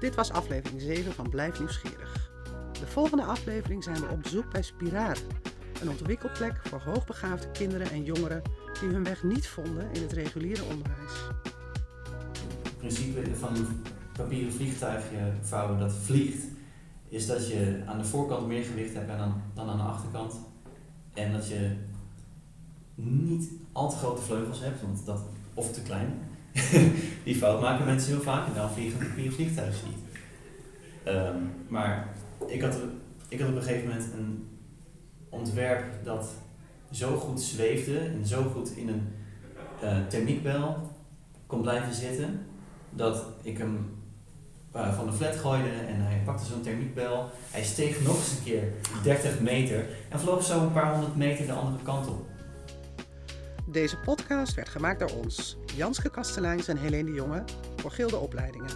[0.00, 2.30] Dit was aflevering 7 van Blijf Nieuwsgierig.
[2.80, 5.16] De volgende aflevering zijn we op bezoek bij Spiraar.
[5.80, 8.42] Een ontwikkelplek voor hoogbegaafde kinderen en jongeren
[8.80, 11.12] die hun weg niet vonden in het reguliere onderwijs.
[12.62, 16.44] Het principe van een papieren vliegtuigje vouwen dat vliegt,
[17.08, 19.08] is dat je aan de voorkant meer gewicht hebt
[19.54, 20.34] dan, aan de achterkant.
[21.14, 21.76] En dat je
[22.94, 25.20] niet al te grote vleugels hebt, want dat,
[25.54, 26.18] of te klein.
[27.24, 30.18] Die fout maken mensen heel vaak en dan vliegen papieren vliegtuigje niet.
[31.04, 32.08] Ehm, maar
[32.46, 32.78] ik had,
[33.28, 34.55] ik had op een gegeven moment een
[35.38, 36.28] ontwerp dat
[36.90, 39.08] zo goed zweefde en zo goed in een
[39.80, 40.90] eh thermiekbel
[41.46, 42.46] kon blijven zitten,
[42.90, 43.96] dat ik hem
[44.72, 47.30] eh, van de flat gooide en hij pakte zo'n thermiekbel.
[47.50, 48.72] Hij steeg nog eens een keer
[49.02, 52.26] 30 meter en vloog zo een paar honderd meter de andere kant op.
[53.66, 57.44] Deze podcast werd gemaakt door ons, Janske Kasteleins en Helene de Jonge,
[57.76, 58.70] voor Gilde Opleidingen.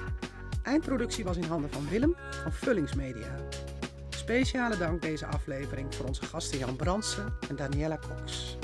[0.62, 3.36] Eindproductie was in handen van Willem van Vullingsmedia.
[4.30, 8.56] Speciale dank deze aflevering voor onze gasten Jan Brandsen en Daniela Cox.